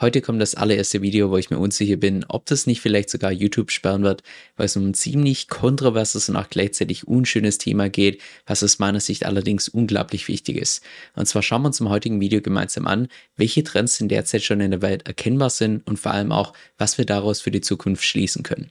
Heute 0.00 0.22
kommt 0.22 0.40
das 0.40 0.54
allererste 0.54 1.02
Video, 1.02 1.30
wo 1.30 1.36
ich 1.36 1.50
mir 1.50 1.58
unsicher 1.58 1.96
bin, 1.96 2.24
ob 2.26 2.46
das 2.46 2.66
nicht 2.66 2.80
vielleicht 2.80 3.10
sogar 3.10 3.30
YouTube 3.30 3.70
sperren 3.70 4.02
wird, 4.02 4.22
weil 4.56 4.64
es 4.64 4.74
um 4.74 4.86
ein 4.86 4.94
ziemlich 4.94 5.48
kontroverses 5.48 6.30
und 6.30 6.36
auch 6.36 6.48
gleichzeitig 6.48 7.06
unschönes 7.06 7.58
Thema 7.58 7.90
geht, 7.90 8.22
was 8.46 8.62
aus 8.62 8.78
meiner 8.78 9.00
Sicht 9.00 9.26
allerdings 9.26 9.68
unglaublich 9.68 10.26
wichtig 10.28 10.56
ist. 10.56 10.82
Und 11.16 11.26
zwar 11.26 11.42
schauen 11.42 11.60
wir 11.62 11.66
uns 11.66 11.80
im 11.80 11.90
heutigen 11.90 12.18
Video 12.18 12.40
gemeinsam 12.40 12.86
an, 12.86 13.08
welche 13.36 13.62
Trends 13.62 14.00
in 14.00 14.08
derzeit 14.08 14.42
schon 14.42 14.62
in 14.62 14.70
der 14.70 14.80
Welt 14.80 15.06
erkennbar 15.06 15.50
sind 15.50 15.86
und 15.86 15.98
vor 15.98 16.12
allem 16.12 16.32
auch, 16.32 16.54
was 16.78 16.96
wir 16.96 17.04
daraus 17.04 17.42
für 17.42 17.50
die 17.50 17.60
Zukunft 17.60 18.02
schließen 18.02 18.42
können. 18.42 18.70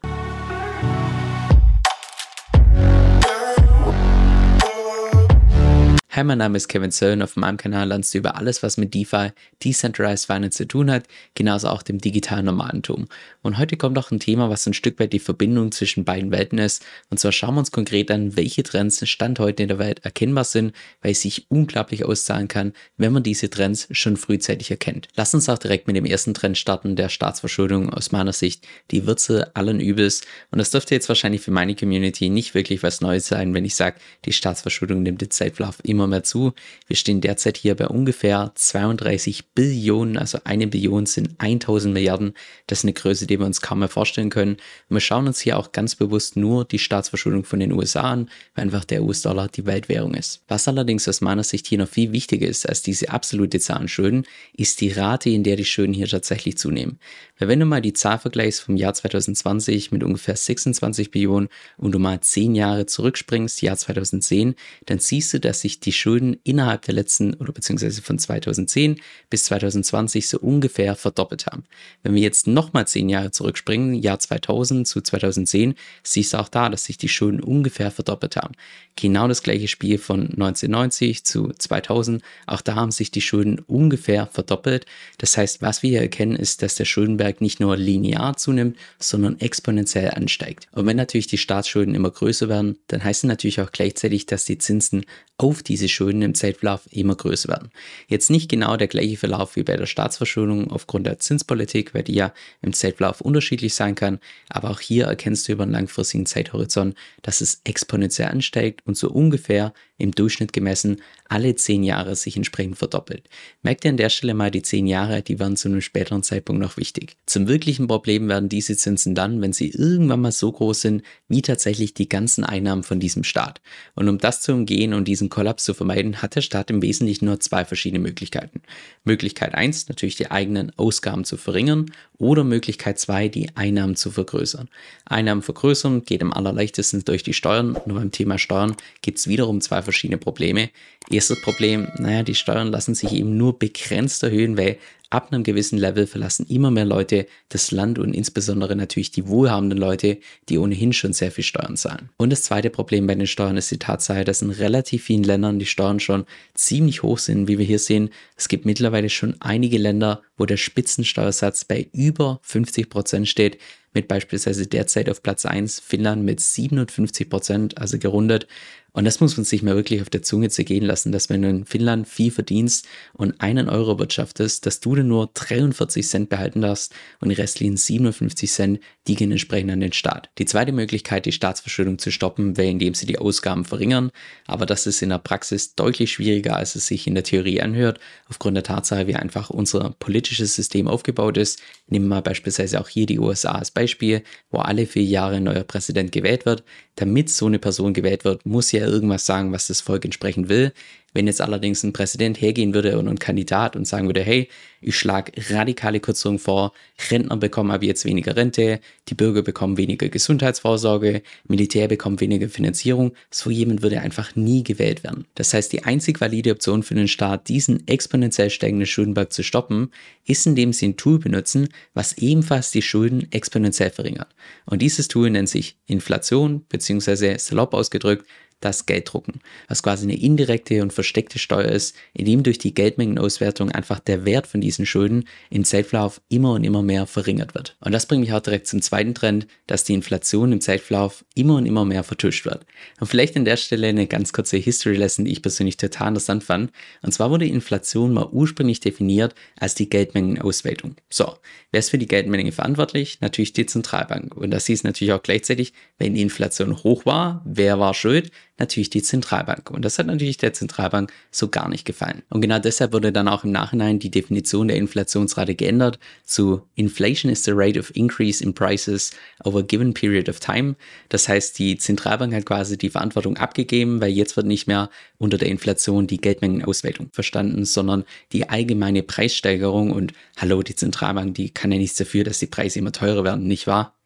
Hi, 6.20 6.26
mein 6.26 6.40
Name 6.40 6.58
ist 6.58 6.68
Kevin 6.68 6.92
Sölln. 6.92 7.22
Auf 7.22 7.38
meinem 7.38 7.56
Kanal 7.56 7.88
lernst 7.88 8.14
du 8.14 8.18
über 8.18 8.36
alles, 8.36 8.62
was 8.62 8.76
mit 8.76 8.94
DeFi, 8.94 9.30
Decentralized 9.64 10.26
Finance 10.26 10.58
zu 10.58 10.68
tun 10.68 10.92
hat, 10.92 11.06
genauso 11.34 11.70
auch 11.70 11.82
dem 11.82 12.00
digitalen 12.00 12.44
Nomadentum. 12.44 13.08
Und 13.42 13.58
heute 13.58 13.78
kommt 13.78 13.98
auch 13.98 14.12
ein 14.12 14.20
Thema, 14.20 14.50
was 14.50 14.68
ein 14.68 14.74
Stück 14.74 15.00
weit 15.00 15.14
die 15.14 15.20
Verbindung 15.20 15.72
zwischen 15.72 16.04
beiden 16.04 16.30
Welten 16.32 16.58
ist. 16.58 16.86
Und 17.10 17.22
zwar 17.22 17.32
schauen 17.32 17.56
wir 17.56 17.60
uns 17.60 17.72
konkret 17.72 18.12
an, 18.12 18.36
welche 18.36 18.64
Trends 18.64 19.08
Stand 19.08 19.40
heute 19.40 19.64
in 19.64 19.70
der 19.70 19.80
Welt 19.80 20.04
erkennbar 20.04 20.44
sind, 20.44 20.76
weil 21.02 21.14
es 21.14 21.22
sich 21.22 21.46
unglaublich 21.48 22.04
auszahlen 22.04 22.50
kann, 22.50 22.74
wenn 22.98 23.14
man 23.14 23.24
diese 23.24 23.50
Trends 23.50 23.88
schon 23.92 24.18
frühzeitig 24.18 24.72
erkennt. 24.72 25.08
Lass 25.16 25.34
uns 25.34 25.48
auch 25.48 25.58
direkt 25.58 25.88
mit 25.88 25.96
dem 25.96 26.04
ersten 26.04 26.34
Trend 26.34 26.58
starten, 26.58 26.98
der 26.98 27.08
Staatsverschuldung 27.08 27.94
aus 27.94 28.12
meiner 28.12 28.34
Sicht 28.34 28.68
die 28.92 29.08
Wurzel 29.08 29.50
allen 29.54 29.80
Übels. 29.80 30.24
Und 30.52 30.60
das 30.60 30.72
dürfte 30.72 30.96
jetzt 30.96 31.08
wahrscheinlich 31.08 31.40
für 31.40 31.52
meine 31.52 31.78
Community 31.78 32.28
nicht 32.28 32.56
wirklich 32.56 32.84
was 32.84 33.00
Neues 33.00 33.28
sein, 33.28 33.54
wenn 33.54 33.64
ich 33.64 33.76
sage, 33.76 34.02
die 34.26 34.34
Staatsverschuldung 34.34 35.02
nimmt 35.02 35.22
den 35.22 35.32
Zeitverlauf 35.32 35.78
immer 35.84 36.09
mehr 36.10 36.24
zu. 36.24 36.54
Wir 36.88 36.96
stehen 36.96 37.22
derzeit 37.22 37.58
hier 37.58 37.76
bei 37.76 37.88
ungefähr 37.88 38.52
32 38.56 39.54
Billionen, 39.54 40.18
also 40.18 40.40
eine 40.44 40.68
Billion 40.68 41.06
sind 41.06 41.36
1000 41.38 41.94
Milliarden. 41.94 42.34
Das 42.68 42.80
ist 42.80 42.86
eine 42.86 42.94
Größe, 42.94 43.28
die 43.28 43.40
wir 43.40 43.46
uns 43.46 43.62
kaum 43.62 43.80
mehr 43.80 43.88
vorstellen 43.88 44.30
können. 44.30 44.54
Und 44.54 44.96
wir 44.96 45.00
schauen 45.00 45.28
uns 45.28 45.40
hier 45.40 45.58
auch 45.58 45.72
ganz 45.72 45.96
bewusst 45.96 46.36
nur 46.36 46.66
die 46.66 46.80
Staatsverschuldung 46.80 47.44
von 47.44 47.60
den 47.60 47.72
USA 47.72 48.02
an, 48.02 48.30
weil 48.56 48.66
einfach 48.66 48.86
der 48.86 49.04
US-Dollar 49.04 49.48
die 49.48 49.66
Weltwährung 49.66 50.14
ist. 50.14 50.42
Was 50.48 50.68
allerdings 50.68 51.08
aus 51.08 51.22
meiner 51.22 51.44
Sicht 51.44 51.68
hier 51.68 51.78
noch 51.78 51.88
viel 51.88 52.12
wichtiger 52.12 52.48
ist 52.48 52.68
als 52.68 52.82
diese 52.82 53.10
absolute 53.10 53.60
Zahl 53.60 53.78
an 53.78 53.88
Schulden, 53.88 54.26
ist 54.54 54.82
die 54.82 54.92
Rate, 54.92 55.30
in 55.30 55.44
der 55.44 55.56
die 55.56 55.66
Schulden 55.66 55.94
hier 55.94 56.08
tatsächlich 56.08 56.58
zunehmen. 56.58 57.00
Wenn 57.42 57.62
du 57.62 57.66
mal 57.66 57.82
die 57.82 57.94
Zahl 57.94 58.20
vergleichst 58.20 58.60
vom 58.60 58.76
Jahr 58.76 58.94
2020 58.94 59.94
mit 59.94 60.04
ungefähr 60.04 60.36
26 60.36 61.10
Billionen 61.10 61.48
und 61.78 61.94
du 61.94 62.00
mal 62.00 62.20
10 62.20 62.54
Jahre 62.54 62.86
zurückspringst, 62.86 63.62
Jahr 63.62 63.78
2010, 63.78 64.56
dann 64.88 65.00
siehst 65.00 65.34
du, 65.34 65.40
dass 65.40 65.62
sich 65.62 65.80
die 65.80 65.94
Schulden 65.94 66.38
innerhalb 66.44 66.82
der 66.82 66.96
letzten 66.96 67.36
oder 67.36 67.54
beziehungsweise 67.54 68.02
von 68.02 68.20
2010 68.20 69.00
bis 69.30 69.46
2020 69.46 70.28
so 70.28 70.38
ungefähr 70.38 70.98
verdoppelt 70.98 71.46
haben. 71.46 71.64
Wenn 72.04 72.14
wir 72.14 72.22
jetzt 72.22 72.46
nochmal 72.46 72.86
10 72.88 73.08
Jahre 73.08 73.32
zurückspringen, 73.32 73.94
Jahr 73.94 74.20
2000 74.20 74.86
zu 74.86 75.00
2010, 75.00 75.76
siehst 76.04 76.34
du 76.34 76.40
auch 76.40 76.50
da, 76.50 76.68
dass 76.68 76.84
sich 76.84 76.98
die 76.98 77.08
Schulden 77.08 77.40
ungefähr 77.40 77.90
verdoppelt 77.90 78.36
haben. 78.36 78.54
Genau 78.98 79.30
das 79.30 79.44
gleiche 79.44 79.70
Spiel 79.70 79.98
von 79.98 80.24
1990 80.24 81.24
zu 81.24 81.54
2000, 81.58 82.22
auch 82.48 82.60
da 82.60 82.76
haben 82.76 82.92
sich 82.92 83.12
die 83.12 83.22
Schulden 83.22 83.60
ungefähr 83.60 84.28
verdoppelt. 84.28 84.86
Das 85.20 85.38
heißt, 85.38 85.62
was 85.62 85.84
wir 85.84 85.92
hier 85.92 86.02
erkennen, 86.02 86.36
ist, 86.36 86.62
dass 86.64 86.76
der 86.76 86.84
Schuldenberg 86.84 87.29
Netzwerk 87.30 87.42
nicht 87.42 87.60
nur 87.60 87.78
linear 87.78 88.36
zunimmt, 88.38 88.78
sondern 89.00 89.40
exponentiell 89.40 90.12
ansteigt. 90.12 90.68
Und 90.72 90.86
wenn 90.86 90.98
natürlich 90.98 91.28
die 91.28 91.38
Staatsschulden 91.38 91.96
immer 91.96 92.12
größer 92.12 92.50
werden, 92.50 92.78
dann 92.88 93.04
heißt 93.04 93.24
es 93.24 93.28
natürlich 93.28 93.62
auch 93.62 93.72
gleichzeitig, 93.72 94.26
dass 94.26 94.46
die 94.46 94.58
Zinsen 94.58 95.06
auf 95.38 95.64
diese 95.64 95.88
Schulden 95.88 96.22
im 96.22 96.36
Zeitverlauf 96.36 96.82
immer 96.92 97.16
größer 97.16 97.48
werden. 97.50 97.72
Jetzt 98.08 98.30
nicht 98.30 98.50
genau 98.50 98.76
der 98.76 98.88
gleiche 98.88 99.18
Verlauf 99.18 99.56
wie 99.56 99.64
bei 99.64 99.78
der 99.78 99.86
Staatsverschuldung 99.86 100.70
aufgrund 100.70 101.06
der 101.06 101.20
Zinspolitik, 101.20 101.94
weil 101.94 102.04
die 102.04 102.14
ja 102.14 102.34
im 102.62 102.74
Zeitverlauf 102.74 103.22
unterschiedlich 103.22 103.74
sein 103.74 103.96
kann, 103.96 104.20
aber 104.50 104.70
auch 104.70 104.82
hier 104.82 105.06
erkennst 105.06 105.48
du 105.48 105.54
über 105.54 105.64
einen 105.64 105.72
langfristigen 105.72 106.26
Zeithorizont, 106.26 106.96
dass 107.22 107.42
es 107.42 107.62
exponentiell 107.64 108.30
ansteigt 108.30 108.86
und 108.86 108.98
so 108.98 109.10
ungefähr 109.10 109.74
im 109.98 110.12
Durchschnitt 110.12 110.52
gemessen 110.54 111.02
alle 111.26 111.56
zehn 111.56 111.84
Jahre 111.84 112.16
sich 112.16 112.36
entsprechend 112.36 112.78
verdoppelt. 112.78 113.30
Merkt 113.62 113.86
ihr 113.86 113.92
an 113.92 113.98
der 113.98 114.10
Stelle 114.10 114.34
mal 114.34 114.52
die 114.52 114.62
zehn 114.62 114.88
Jahre, 114.88 115.22
die 115.22 115.40
werden 115.40 115.56
zu 115.56 115.68
einem 115.68 115.82
späteren 115.82 116.24
Zeitpunkt 116.24 116.62
noch 116.62 116.78
wichtig. 116.78 117.16
Zum 117.26 117.48
wirklichen 117.48 117.86
Problem 117.86 118.28
werden 118.28 118.50
diese 118.50 118.76
Zinsen 118.76 119.14
dann, 119.14 119.40
wenn 119.40 119.54
sie 119.54 119.70
irgendwann 119.70 120.22
mal 120.22 120.32
so 120.32 120.52
groß 120.52 120.82
sind, 120.82 121.04
wie 121.28 121.44
tatsächlich 121.44 121.94
die 121.94 122.10
ganzen 122.10 122.44
Einnahmen 122.44 122.82
von 122.82 123.00
diesem 123.00 123.24
Staat. 123.24 123.62
Und 123.94 124.10
um 124.10 124.18
das 124.18 124.42
zu 124.42 124.52
umgehen 124.52 124.96
und 124.96 125.08
diesen 125.08 125.30
Kollaps 125.30 125.64
zu 125.64 125.76
vermeiden, 125.76 126.24
hat 126.24 126.36
der 126.36 126.42
Staat 126.42 126.72
im 126.72 126.82
Wesentlichen 126.82 127.26
nur 127.26 127.40
zwei 127.40 127.66
verschiedene 127.66 128.02
Möglichkeiten. 128.02 128.64
Möglichkeit 129.04 129.54
eins 129.54 129.88
natürlich 129.90 130.16
die 130.16 130.32
eigenen 130.32 130.72
Ausgaben 130.78 131.24
zu 131.24 131.38
verringern 131.38 131.92
oder 132.18 132.44
Möglichkeit 132.44 132.98
zwei 132.98 133.28
die 133.28 133.56
Einnahmen 133.56 133.96
zu 133.96 134.10
vergrößern. 134.10 134.68
Einnahmen 135.06 135.44
vergrößern 135.44 136.06
geht 136.06 136.24
am 136.24 136.34
allerleichtesten 136.34 137.06
durch 137.06 137.22
die 137.22 137.34
Steuern. 137.34 137.78
Nur 137.86 138.00
beim 138.00 138.12
Thema 138.12 138.40
Steuern 138.40 138.76
gibt 139.04 139.20
es 139.20 139.28
wiederum 139.28 139.62
zwei 139.62 139.84
verschiedene 139.84 140.18
Probleme. 140.18 140.72
Erstes 141.12 141.42
Problem, 141.42 141.90
naja, 141.98 142.24
die 142.24 142.36
Steuern 142.36 142.72
lassen 142.72 142.96
sich 142.96 143.14
eben 143.14 143.38
nur 143.38 143.58
begrenzt 143.58 144.24
erhöhen, 144.24 144.58
weil 144.58 144.80
ab 145.10 145.32
einem 145.32 145.44
gewissen 145.44 145.78
Level 145.78 146.08
verlassen 146.08 146.46
immer 146.48 146.72
mehr 146.72 146.86
Leute 146.86 147.26
das 147.50 147.72
Land 147.72 147.98
und 148.00 148.14
insbesondere 148.14 148.76
natürlich 148.76 149.12
die 149.12 149.28
wohlhabenden 149.28 149.78
Leute, 149.78 150.20
die 150.50 150.58
ohnehin 150.58 150.94
schon 150.94 151.14
sehr 151.14 151.32
viel 151.32 151.44
Steuern 151.44 151.78
zahlen. 151.78 152.10
Und 152.18 152.32
das 152.32 152.44
zweite 152.44 152.70
Problem 152.70 153.08
bei 153.08 153.16
den 153.16 153.28
Steuern 153.28 153.58
ist 153.58 153.72
die 153.72 153.80
Tatsache, 153.80 154.24
dass 154.24 154.42
in 154.42 154.52
relativ 154.52 155.04
vielen 155.04 155.24
Ländern 155.24 155.60
die 155.60 155.66
Steuern 155.66 156.00
schon 156.00 156.26
ziemlich 156.54 157.04
hoch 157.04 157.18
sind, 157.18 157.48
wie 157.48 157.58
wir 157.58 157.66
hier 157.66 157.80
sehen. 157.80 158.10
Es 158.36 158.48
gibt 158.48 158.66
mittlerweile 158.66 159.10
schon 159.10 159.36
einige 159.40 159.78
Länder, 159.78 160.22
wo 160.38 160.46
der 160.46 160.58
Spitzensteuersatz 160.58 161.66
bei 161.66 161.88
über 161.92 162.40
50 162.44 162.90
Prozent 162.90 163.28
steht 163.28 163.58
mit 163.94 164.08
beispielsweise 164.08 164.68
derzeit 164.68 165.10
auf 165.10 165.24
Platz 165.24 165.46
1 165.46 165.80
Finnland 165.80 166.24
mit 166.24 166.40
57 166.40 167.30
Prozent, 167.30 167.78
also 167.78 167.98
gerundet. 167.98 168.48
Und 168.92 169.06
das 169.06 169.20
muss 169.20 169.38
man 169.38 169.44
sich 169.44 169.62
mal 169.62 169.76
wirklich 169.76 170.02
auf 170.02 170.10
der 170.10 170.24
Zunge 170.24 170.50
zergehen 170.50 170.84
lassen, 170.84 171.12
dass 171.12 171.30
wenn 171.30 171.42
du 171.42 171.50
in 171.50 171.66
Finnland 171.66 172.08
viel 172.08 172.32
verdienst 172.32 172.88
und 173.14 173.40
einen 173.40 173.70
Euro 173.70 174.00
wirtschaftest, 174.00 174.66
dass 174.66 174.80
du 174.80 174.96
dann 174.96 175.08
nur 175.08 175.30
43 175.34 176.08
Cent 176.08 176.30
behalten 176.30 176.62
darfst 176.62 176.94
und 177.20 177.30
die 177.30 177.36
restlichen 177.36 177.78
57 177.78 178.52
Cent, 178.52 178.80
die 179.10 179.16
gehen 179.16 179.32
entsprechend 179.32 179.72
an 179.72 179.80
den 179.80 179.92
Staat. 179.92 180.30
Die 180.38 180.46
zweite 180.46 180.72
Möglichkeit, 180.72 181.26
die 181.26 181.32
Staatsverschuldung 181.32 181.98
zu 181.98 182.12
stoppen, 182.12 182.58
wäre, 182.58 182.70
indem 182.70 182.94
sie 182.94 183.08
die 183.08 183.18
Ausgaben 183.18 183.66
verringern. 183.66 184.12
Aber 184.46 184.68
das 184.68 184.86
ist 184.86 185.02
in 185.02 185.10
der 185.10 185.18
Praxis 185.18 185.74
deutlich 185.74 186.12
schwieriger, 186.12 186.56
als 186.56 186.76
es 186.76 186.86
sich 186.86 187.08
in 187.08 187.16
der 187.16 187.24
Theorie 187.24 187.60
anhört, 187.60 188.00
aufgrund 188.30 188.56
der 188.56 188.64
Tatsache, 188.64 189.08
wie 189.08 189.16
einfach 189.16 189.50
unser 189.50 189.96
politisches 189.98 190.54
System 190.54 190.88
aufgebaut 190.88 191.38
ist. 191.38 191.60
Nehmen 191.88 192.08
wir 192.08 192.22
beispielsweise 192.22 192.80
auch 192.80 192.88
hier 192.88 193.08
die 193.08 193.18
USA 193.18 193.54
als 193.54 193.72
Beispiel, 193.72 194.22
wo 194.52 194.60
alle 194.60 194.86
vier 194.86 195.04
Jahre 195.04 195.38
ein 195.38 195.44
neuer 195.44 195.64
Präsident 195.64 196.12
gewählt 196.12 196.46
wird. 196.46 196.64
Damit 196.96 197.32
so 197.32 197.48
eine 197.48 197.58
Person 197.58 197.96
gewählt 197.96 198.26
wird, 198.26 198.46
muss 198.46 198.72
ja 198.72 198.86
irgendwas 198.86 199.26
sagen, 199.26 199.52
was 199.52 199.66
das 199.66 199.82
Volk 199.82 200.06
entsprechend 200.06 200.50
will. 200.50 200.72
Wenn 201.14 201.28
jetzt 201.28 201.42
allerdings 201.42 201.84
ein 201.84 201.94
Präsident 201.94 202.40
hergehen 202.42 202.74
würde 202.74 202.98
und 203.00 203.08
ein 203.08 203.20
Kandidat 203.20 203.76
und 203.76 203.86
sagen 203.86 204.08
würde, 204.08 204.22
hey, 204.22 204.48
ich 204.82 204.98
schlage 204.98 205.32
radikale 205.50 206.00
Kürzungen 206.00 206.40
vor, 206.40 206.72
Rentner 207.10 207.36
bekommen 207.38 207.72
aber 207.72 207.84
jetzt 207.84 208.06
weniger 208.06 208.36
Rente, 208.36 208.80
die 209.10 209.16
Bürger 209.16 209.42
bekommen 209.42 209.78
weniger 209.78 210.08
Gesundheitsvorsorge, 210.08 211.22
Militär 211.48 211.88
bekommt 211.88 212.22
weniger 212.22 212.48
Finanzierung, 212.48 213.14
so 213.32 213.50
jemand 213.50 213.82
würde 213.82 214.02
einfach 214.02 214.36
nie 214.36 214.64
gewählt 214.64 215.04
werden. 215.04 215.26
Das 215.36 215.54
heißt, 215.54 215.74
die 215.74 215.84
einzig 215.84 216.22
valide 216.22 216.52
Option 216.52 216.84
für 216.84 216.96
den 216.96 217.08
Staat, 217.08 217.50
diesen 217.50 217.88
exponentiell 217.88 218.50
steigenden 218.50 218.86
Schuldenberg 218.86 219.34
zu 219.34 219.44
stoppen, 219.44 219.92
ist, 220.26 220.48
indem 220.48 220.72
sie 220.72 220.90
ein 220.90 220.98
Tool 220.98 221.20
benutzen, 221.20 221.70
was 221.94 222.18
ebenfalls 222.18 222.72
die 222.72 222.82
Schulden 222.82 223.28
exponentiell 223.32 223.90
verringert. 223.90 224.30
Und 224.66 224.82
dieses 224.82 225.08
Tool 225.08 225.30
nennt 225.30 225.50
sich 225.50 225.78
Inflation, 225.88 226.66
beziehungsweise 226.70 227.38
salopp 227.40 227.74
ausgedrückt, 227.74 228.26
das 228.60 228.86
Gelddrucken, 228.86 229.42
was 229.68 229.84
quasi 229.84 230.04
eine 230.04 230.20
indirekte 230.20 230.82
und 230.82 230.94
versteckte 230.94 231.40
Steuer 231.40 231.70
ist, 231.70 231.96
indem 232.14 232.44
durch 232.44 232.58
die 232.58 232.74
Geldmengenauswertung 232.74 233.72
einfach 233.72 234.00
der 234.00 234.26
Wert 234.26 234.48
von 234.48 234.62
diesen 234.62 234.86
Schulden 234.86 235.26
im 235.50 235.64
Zeitverlauf 235.64 236.22
immer 236.30 236.54
und 236.54 236.64
immer 236.64 236.82
mehr 236.82 237.08
verringert 237.08 237.56
wird. 237.56 237.78
Und 237.80 237.92
das 237.92 238.06
bringt 238.06 238.22
mich 238.22 238.34
auch 238.34 238.42
direkt 238.42 238.68
zum 238.68 238.82
zweiten 238.82 239.14
Trend, 239.14 239.48
dass 239.68 239.84
die 239.84 239.94
Inflation 239.94 240.52
im 240.52 240.62
Zeitverlauf 240.62 241.24
immer 241.36 241.56
und 241.56 241.66
immer 241.66 241.86
mehr 241.86 242.04
vertuscht 242.04 242.46
wird. 242.46 242.66
Und 243.00 243.08
vielleicht 243.08 243.36
an 243.38 243.46
der 243.46 243.58
Stelle 243.58 243.88
eine 243.88 244.08
ganz 244.08 244.34
kurze 244.34 244.58
History 244.58 244.96
Lesson, 244.96 245.26
die 245.26 245.32
ich 245.32 245.42
persönlich 245.42 245.78
total 245.78 246.10
interessant 246.10 246.44
fand. 246.44 246.72
Und 247.02 247.14
zwar 247.14 247.32
wurde 247.32 247.46
Inflation 247.46 248.14
mal 248.14 248.28
ursprünglich 248.32 248.80
definiert 248.80 249.36
als 249.58 249.76
die 249.76 249.90
Geldmengenauswertung. 249.90 250.96
So, 251.10 251.36
wer 251.72 251.80
ist 251.80 251.90
für 251.90 251.98
die 251.98 252.08
Geldmenge 252.08 252.52
verantwortlich? 252.52 253.22
Natürlich 253.22 253.54
die 253.54 253.66
Zentralbank. 253.66 254.36
Und 254.36 254.52
das 254.52 254.66
hieß 254.66 254.84
natürlich 254.84 255.14
auch 255.14 255.24
gleichzeitig, 255.24 255.74
wenn 255.98 256.14
die 256.14 256.22
Inflation 256.22 256.84
hoch 256.84 257.06
war, 257.06 257.42
wer 257.46 257.80
war 257.80 257.94
schuld? 257.94 258.32
Natürlich 258.60 258.90
die 258.90 259.02
Zentralbank. 259.02 259.72
Und 259.72 259.86
das 259.86 259.98
hat 259.98 260.08
natürlich 260.08 260.38
der 260.38 260.52
Zentralbank 260.52 261.14
so 261.32 261.48
gar 261.48 261.70
nicht 261.70 261.86
gefallen. 261.86 262.24
Und 262.30 262.42
genau 262.42 262.60
deshalb 262.60 262.92
wurde 262.92 263.14
dann 263.14 263.30
auch 263.30 263.46
im 263.46 263.52
Nachhinein 263.52 264.00
die 264.00 264.12
Definition 264.12 264.68
der 264.68 264.78
Inflationsrate 264.78 265.56
geändert 265.56 265.98
zu 266.26 266.62
Inflation 266.76 267.32
is 267.32 267.44
the 267.46 267.52
rate 267.54 267.80
of 267.80 267.96
increase 267.96 268.44
in 268.44 268.54
prices 268.54 269.12
over 269.46 269.60
a 269.60 269.64
given 269.64 269.94
period 269.94 270.28
of 270.28 270.40
time. 270.42 270.76
Das 271.08 271.30
heißt, 271.30 271.58
die 271.58 271.78
Zentralbank 271.78 272.34
hat 272.34 272.46
quasi 272.46 272.78
die 272.78 272.90
Verantwortung 272.90 273.38
abgegeben, 273.38 274.02
weil 274.02 274.12
jetzt 274.12 274.36
wird 274.36 274.46
nicht 274.46 274.68
mehr 274.68 274.90
unter 275.18 275.38
der 275.38 275.48
Inflation 275.48 276.06
die 276.08 276.20
Geldmengenausweitung 276.20 277.10
verstanden, 277.14 277.64
sondern 277.64 278.04
die 278.34 278.50
allgemeine 278.50 279.04
Preissteigerung. 279.04 279.92
Und 279.92 280.14
hallo, 280.36 280.64
die 280.64 280.76
Zentralbank, 280.76 281.36
die 281.36 281.52
kann 281.52 281.72
ja 281.72 281.78
nichts 281.78 281.98
dafür, 281.98 282.26
dass 282.26 282.40
die 282.40 282.48
Preise 282.48 282.80
immer 282.80 282.92
teurer 282.92 283.24
werden, 283.24 283.48
nicht 283.48 283.68
wahr? 283.68 283.99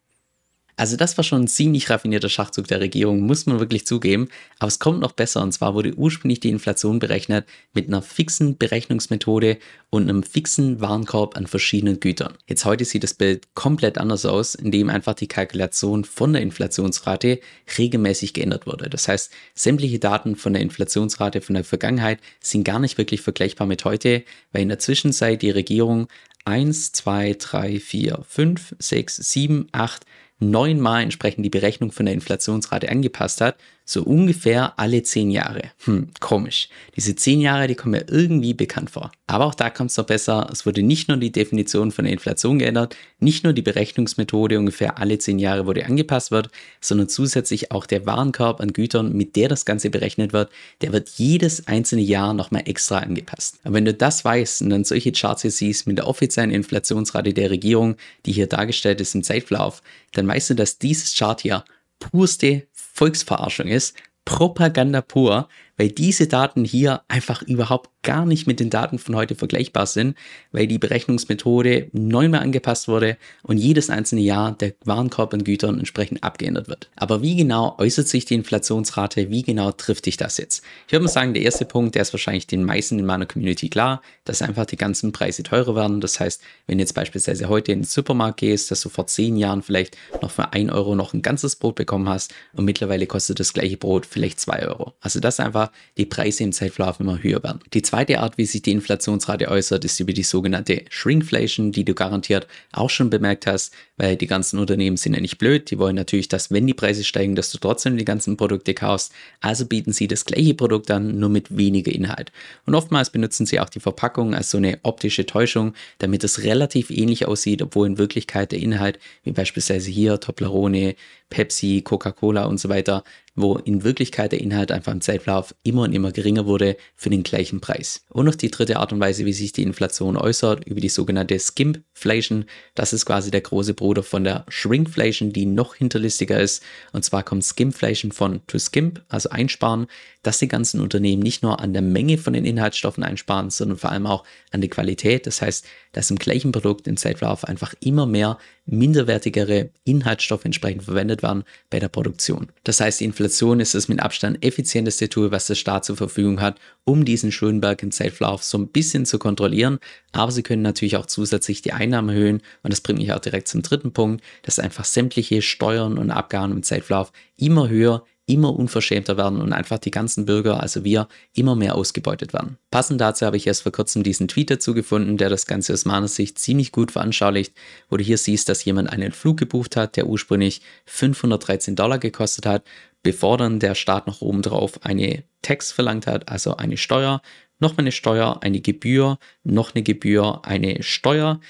Also 0.76 0.96
das 0.96 1.16
war 1.16 1.24
schon 1.24 1.42
ein 1.42 1.48
ziemlich 1.48 1.88
raffinierter 1.88 2.28
Schachzug 2.28 2.66
der 2.66 2.80
Regierung, 2.80 3.20
muss 3.20 3.46
man 3.46 3.60
wirklich 3.60 3.86
zugeben. 3.86 4.28
Aber 4.58 4.68
es 4.68 4.78
kommt 4.78 5.00
noch 5.00 5.12
besser 5.12 5.42
und 5.42 5.52
zwar 5.52 5.74
wurde 5.74 5.94
ursprünglich 5.94 6.40
die 6.40 6.48
Inflation 6.48 6.98
berechnet 6.98 7.46
mit 7.72 7.86
einer 7.86 8.02
fixen 8.02 8.58
Berechnungsmethode 8.58 9.58
und 9.90 10.08
einem 10.08 10.24
fixen 10.24 10.80
Warenkorb 10.80 11.36
an 11.36 11.46
verschiedenen 11.46 12.00
Gütern. 12.00 12.34
Jetzt 12.48 12.64
heute 12.64 12.84
sieht 12.84 13.04
das 13.04 13.14
Bild 13.14 13.54
komplett 13.54 13.98
anders 13.98 14.26
aus, 14.26 14.54
indem 14.56 14.90
einfach 14.90 15.14
die 15.14 15.28
Kalkulation 15.28 16.04
von 16.04 16.32
der 16.32 16.42
Inflationsrate 16.42 17.40
regelmäßig 17.78 18.34
geändert 18.34 18.66
wurde. 18.66 18.90
Das 18.90 19.06
heißt, 19.06 19.30
sämtliche 19.54 20.00
Daten 20.00 20.34
von 20.34 20.54
der 20.54 20.62
Inflationsrate 20.62 21.40
von 21.40 21.54
der 21.54 21.64
Vergangenheit 21.64 22.18
sind 22.40 22.64
gar 22.64 22.80
nicht 22.80 22.98
wirklich 22.98 23.20
vergleichbar 23.20 23.68
mit 23.68 23.84
heute, 23.84 24.24
weil 24.52 24.62
in 24.62 24.68
der 24.68 24.80
Zwischenzeit 24.80 25.42
die 25.42 25.50
Regierung 25.50 26.08
1, 26.44 26.92
2, 26.92 27.36
3, 27.38 27.80
4, 27.80 28.24
5, 28.28 28.76
6, 28.78 29.16
7, 29.16 29.68
8 29.72 30.04
neunmal 30.38 31.02
entsprechend 31.02 31.44
die 31.44 31.50
Berechnung 31.50 31.92
von 31.92 32.06
der 32.06 32.14
Inflationsrate 32.14 32.88
angepasst 32.88 33.40
hat 33.40 33.56
so 33.84 34.02
ungefähr 34.02 34.78
alle 34.78 35.02
zehn 35.02 35.30
Jahre. 35.30 35.70
Hm, 35.84 36.08
komisch. 36.20 36.68
Diese 36.96 37.14
zehn 37.14 37.40
Jahre, 37.40 37.66
die 37.66 37.74
kommen 37.74 37.92
mir 37.92 38.06
irgendwie 38.08 38.54
bekannt 38.54 38.90
vor. 38.90 39.12
Aber 39.26 39.44
auch 39.44 39.54
da 39.54 39.68
kommt 39.68 39.90
es 39.90 39.96
noch 39.96 40.06
besser. 40.06 40.48
Es 40.50 40.64
wurde 40.64 40.82
nicht 40.82 41.08
nur 41.08 41.18
die 41.18 41.32
Definition 41.32 41.92
von 41.92 42.04
der 42.04 42.12
Inflation 42.12 42.58
geändert, 42.58 42.96
nicht 43.18 43.44
nur 43.44 43.52
die 43.52 43.62
Berechnungsmethode 43.62 44.58
ungefähr 44.58 44.98
alle 44.98 45.18
zehn 45.18 45.38
Jahre 45.38 45.66
wurde 45.66 45.84
angepasst 45.84 46.30
wird, 46.30 46.50
sondern 46.80 47.08
zusätzlich 47.08 47.72
auch 47.72 47.86
der 47.86 48.06
Warenkorb 48.06 48.60
an 48.60 48.72
Gütern, 48.72 49.12
mit 49.12 49.36
der 49.36 49.48
das 49.48 49.64
Ganze 49.64 49.90
berechnet 49.90 50.32
wird, 50.32 50.50
der 50.80 50.92
wird 50.92 51.10
jedes 51.16 51.66
einzelne 51.66 52.02
Jahr 52.02 52.32
nochmal 52.32 52.62
extra 52.66 52.98
angepasst. 52.98 53.58
Aber 53.64 53.74
wenn 53.74 53.84
du 53.84 53.94
das 53.94 54.24
weißt 54.24 54.62
und 54.62 54.70
dann 54.70 54.84
solche 54.84 55.12
Charts 55.12 55.42
hier 55.42 55.50
siehst 55.50 55.86
mit 55.86 55.98
der 55.98 56.06
offiziellen 56.06 56.50
Inflationsrate 56.50 57.34
der 57.34 57.50
Regierung, 57.50 57.96
die 58.24 58.32
hier 58.32 58.46
dargestellt 58.46 59.00
ist 59.00 59.14
im 59.14 59.22
Zeitverlauf, 59.22 59.82
dann 60.12 60.26
weißt 60.26 60.50
du, 60.50 60.54
dass 60.54 60.78
dieses 60.78 61.14
Chart 61.14 61.40
hier 61.40 61.64
purste 61.98 62.66
Volksverarschung 62.94 63.66
ist, 63.66 63.96
Propaganda 64.24 65.02
pur, 65.02 65.48
weil 65.76 65.90
diese 65.90 66.26
Daten 66.26 66.64
hier 66.64 67.02
einfach 67.08 67.42
überhaupt 67.42 67.90
gar 68.04 68.26
nicht 68.26 68.46
mit 68.46 68.60
den 68.60 68.70
Daten 68.70 68.98
von 68.98 69.16
heute 69.16 69.34
vergleichbar 69.34 69.86
sind, 69.86 70.16
weil 70.52 70.66
die 70.66 70.78
Berechnungsmethode 70.78 71.88
neunmal 71.92 72.42
angepasst 72.42 72.86
wurde 72.86 73.16
und 73.42 73.58
jedes 73.58 73.90
einzelne 73.90 74.20
Jahr 74.20 74.52
der 74.52 74.74
Warenkorb 74.84 75.34
an 75.34 75.42
Gütern 75.42 75.78
entsprechend 75.78 76.22
abgeändert 76.22 76.68
wird. 76.68 76.90
Aber 76.96 77.22
wie 77.22 77.34
genau 77.34 77.74
äußert 77.78 78.06
sich 78.06 78.26
die 78.26 78.34
Inflationsrate? 78.34 79.30
Wie 79.30 79.42
genau 79.42 79.72
trifft 79.72 80.06
dich 80.06 80.16
das 80.16 80.36
jetzt? 80.36 80.62
Ich 80.86 80.92
würde 80.92 81.04
mal 81.04 81.10
sagen, 81.10 81.34
der 81.34 81.42
erste 81.42 81.64
Punkt, 81.64 81.94
der 81.94 82.02
ist 82.02 82.12
wahrscheinlich 82.12 82.46
den 82.46 82.62
meisten 82.62 82.98
in 82.98 83.06
meiner 83.06 83.26
Community 83.26 83.68
klar, 83.68 84.02
dass 84.24 84.42
einfach 84.42 84.66
die 84.66 84.76
ganzen 84.76 85.12
Preise 85.12 85.42
teurer 85.42 85.74
werden. 85.74 86.00
Das 86.00 86.20
heißt, 86.20 86.42
wenn 86.66 86.78
du 86.78 86.82
jetzt 86.82 86.94
beispielsweise 86.94 87.48
heute 87.48 87.72
in 87.72 87.80
den 87.80 87.84
Supermarkt 87.84 88.40
gehst, 88.40 88.70
dass 88.70 88.82
du 88.82 88.90
vor 88.90 89.06
zehn 89.06 89.36
Jahren 89.36 89.62
vielleicht 89.62 89.96
noch 90.20 90.30
für 90.30 90.52
ein 90.52 90.70
Euro 90.70 90.94
noch 90.94 91.14
ein 91.14 91.22
ganzes 91.22 91.56
Brot 91.56 91.76
bekommen 91.76 92.08
hast 92.08 92.34
und 92.52 92.66
mittlerweile 92.66 93.06
kostet 93.06 93.40
das 93.40 93.54
gleiche 93.54 93.78
Brot 93.78 94.04
vielleicht 94.04 94.40
zwei 94.40 94.66
Euro. 94.66 94.92
Also 95.00 95.20
das 95.20 95.36
ist 95.36 95.40
einfach 95.40 95.63
die 95.98 96.06
Preise 96.06 96.44
im 96.44 96.52
Zeitverlauf 96.52 97.00
immer 97.00 97.22
höher 97.22 97.42
werden. 97.42 97.60
Die 97.72 97.82
zweite 97.82 98.20
Art, 98.20 98.38
wie 98.38 98.46
sich 98.46 98.62
die 98.62 98.72
Inflationsrate 98.72 99.48
äußert, 99.48 99.84
ist 99.84 100.00
über 100.00 100.12
die 100.12 100.22
sogenannte 100.22 100.84
Shrinkflation, 100.90 101.72
die 101.72 101.84
du 101.84 101.94
garantiert 101.94 102.46
auch 102.72 102.90
schon 102.90 103.10
bemerkt 103.10 103.46
hast, 103.46 103.72
weil 103.96 104.16
die 104.16 104.26
ganzen 104.26 104.58
Unternehmen 104.58 104.96
sind 104.96 105.14
ja 105.14 105.20
nicht 105.20 105.38
blöd. 105.38 105.70
Die 105.70 105.78
wollen 105.78 105.96
natürlich, 105.96 106.28
dass 106.28 106.50
wenn 106.50 106.66
die 106.66 106.74
Preise 106.74 107.04
steigen, 107.04 107.34
dass 107.34 107.50
du 107.50 107.58
trotzdem 107.58 107.96
die 107.96 108.04
ganzen 108.04 108.36
Produkte 108.36 108.74
kaufst. 108.74 109.12
Also 109.40 109.66
bieten 109.66 109.92
sie 109.92 110.08
das 110.08 110.24
gleiche 110.24 110.54
Produkt 110.54 110.90
an, 110.90 111.18
nur 111.18 111.28
mit 111.28 111.56
weniger 111.56 111.92
Inhalt. 111.92 112.32
Und 112.66 112.74
oftmals 112.74 113.10
benutzen 113.10 113.46
sie 113.46 113.60
auch 113.60 113.68
die 113.68 113.80
Verpackung 113.80 114.34
als 114.34 114.50
so 114.50 114.58
eine 114.58 114.78
optische 114.82 115.26
Täuschung, 115.26 115.74
damit 115.98 116.24
es 116.24 116.42
relativ 116.42 116.90
ähnlich 116.90 117.26
aussieht, 117.26 117.62
obwohl 117.62 117.86
in 117.86 117.98
Wirklichkeit 117.98 118.52
der 118.52 118.60
Inhalt, 118.60 118.98
wie 119.22 119.32
beispielsweise 119.32 119.90
hier 119.90 120.20
Toblerone, 120.20 120.96
Pepsi, 121.30 121.82
Coca-Cola 121.82 122.44
und 122.44 122.58
so 122.58 122.68
weiter, 122.68 123.02
wo 123.34 123.56
in 123.56 123.82
Wirklichkeit 123.82 124.32
der 124.32 124.40
Inhalt 124.40 124.70
einfach 124.70 124.92
im 124.92 125.00
Zeitverlauf 125.00 125.54
immer 125.64 125.82
und 125.82 125.92
immer 125.92 126.12
geringer 126.12 126.46
wurde 126.46 126.76
für 126.94 127.10
den 127.10 127.24
gleichen 127.24 127.60
Preis. 127.60 128.04
Und 128.08 128.26
noch 128.26 128.36
die 128.36 128.50
dritte 128.50 128.78
Art 128.78 128.92
und 128.92 129.00
Weise, 129.00 129.24
wie 129.26 129.32
sich 129.32 129.52
die 129.52 129.62
Inflation 129.62 130.16
äußert, 130.16 130.64
über 130.66 130.80
die 130.80 130.88
sogenannte 130.88 131.38
Skimpflation. 131.38 132.44
Das 132.74 132.92
ist 132.92 133.06
quasi 133.06 133.30
der 133.30 133.40
große 133.40 133.74
Bruder 133.74 134.02
von 134.02 134.24
der 134.24 134.44
Shrinkflation, 134.48 135.32
die 135.32 135.46
noch 135.46 135.74
hinterlistiger 135.74 136.40
ist. 136.40 136.62
Und 136.92 137.04
zwar 137.04 137.24
kommt 137.24 137.44
Skimpflation 137.44 138.12
von 138.12 138.40
to 138.46 138.58
skimp, 138.58 139.02
also 139.08 139.30
einsparen, 139.30 139.88
dass 140.22 140.38
die 140.38 140.48
ganzen 140.48 140.80
Unternehmen 140.80 141.22
nicht 141.22 141.42
nur 141.42 141.60
an 141.60 141.72
der 141.72 141.82
Menge 141.82 142.18
von 142.18 142.32
den 142.32 142.44
Inhaltsstoffen 142.44 143.02
einsparen, 143.02 143.50
sondern 143.50 143.78
vor 143.78 143.90
allem 143.90 144.06
auch 144.06 144.24
an 144.52 144.60
der 144.60 144.70
Qualität. 144.70 145.26
Das 145.26 145.42
heißt, 145.42 145.66
dass 145.92 146.10
im 146.10 146.18
gleichen 146.18 146.52
Produkt 146.52 146.86
im 146.86 146.96
Zeitverlauf 146.96 147.44
einfach 147.44 147.74
immer 147.80 148.06
mehr 148.06 148.38
minderwertigere 148.66 149.70
Inhaltsstoffe 149.84 150.44
entsprechend 150.44 150.84
verwendet 150.84 151.22
werden 151.22 151.44
bei 151.70 151.78
der 151.78 151.88
Produktion. 151.88 152.48
Das 152.64 152.80
heißt, 152.80 153.00
die 153.00 153.04
Inflation 153.04 153.60
ist 153.60 153.74
das 153.74 153.88
mit 153.88 154.00
Abstand 154.00 154.44
effizienteste 154.44 155.08
Tool, 155.08 155.30
was 155.30 155.46
der 155.46 155.54
Staat 155.54 155.84
zur 155.84 155.96
Verfügung 155.96 156.40
hat, 156.40 156.58
um 156.84 157.04
diesen 157.04 157.32
Schuldenberg 157.32 157.82
im 157.82 157.90
Zeitverlauf 157.90 158.42
so 158.42 158.58
ein 158.58 158.68
bisschen 158.68 159.06
zu 159.06 159.18
kontrollieren. 159.18 159.78
Aber 160.12 160.32
sie 160.32 160.42
können 160.42 160.62
natürlich 160.62 160.96
auch 160.96 161.06
zusätzlich 161.06 161.62
die 161.62 161.72
Einnahmen 161.72 162.10
erhöhen. 162.10 162.42
Und 162.62 162.72
das 162.72 162.80
bringt 162.80 163.00
mich 163.00 163.12
auch 163.12 163.20
direkt 163.20 163.48
zum 163.48 163.62
dritten 163.62 163.92
Punkt, 163.92 164.24
dass 164.42 164.58
einfach 164.58 164.84
sämtliche 164.84 165.42
Steuern 165.42 165.98
und 165.98 166.10
Abgaben 166.10 166.52
im 166.52 166.62
Zeitverlauf 166.62 167.12
immer 167.36 167.68
höher, 167.68 168.04
immer 168.26 168.54
unverschämter 168.54 169.16
werden 169.16 169.40
und 169.40 169.52
einfach 169.52 169.78
die 169.78 169.90
ganzen 169.90 170.24
Bürger, 170.24 170.60
also 170.60 170.84
wir, 170.84 171.08
immer 171.34 171.56
mehr 171.56 171.74
ausgebeutet 171.74 172.32
werden. 172.32 172.56
Passend 172.70 173.00
dazu 173.00 173.26
habe 173.26 173.36
ich 173.36 173.46
erst 173.46 173.62
vor 173.62 173.72
kurzem 173.72 174.02
diesen 174.02 174.28
Tweet 174.28 174.50
dazu 174.50 174.72
gefunden, 174.72 175.16
der 175.16 175.28
das 175.28 175.46
Ganze 175.46 175.74
aus 175.74 175.84
meiner 175.84 176.08
Sicht 176.08 176.38
ziemlich 176.38 176.72
gut 176.72 176.92
veranschaulicht, 176.92 177.54
wo 177.90 177.96
du 177.96 178.04
hier 178.04 178.18
siehst, 178.18 178.48
dass 178.48 178.64
jemand 178.64 178.90
einen 178.90 179.12
Flug 179.12 179.36
gebucht 179.36 179.76
hat, 179.76 179.96
der 179.96 180.06
ursprünglich 180.06 180.62
513 180.86 181.76
Dollar 181.76 181.98
gekostet 181.98 182.46
hat, 182.46 182.64
bevor 183.02 183.36
dann 183.36 183.60
der 183.60 183.74
Staat 183.74 184.06
noch 184.06 184.22
obendrauf 184.22 184.84
eine 184.84 185.24
Tax 185.42 185.70
verlangt 185.70 186.06
hat, 186.06 186.30
also 186.30 186.56
eine 186.56 186.78
Steuer, 186.78 187.20
noch 187.58 187.76
eine 187.76 187.92
Steuer, 187.92 188.38
eine 188.42 188.60
Gebühr, 188.60 189.18
noch 189.42 189.74
eine 189.74 189.82
Gebühr, 189.82 190.40
eine 190.44 190.82
Steuer, 190.82 191.40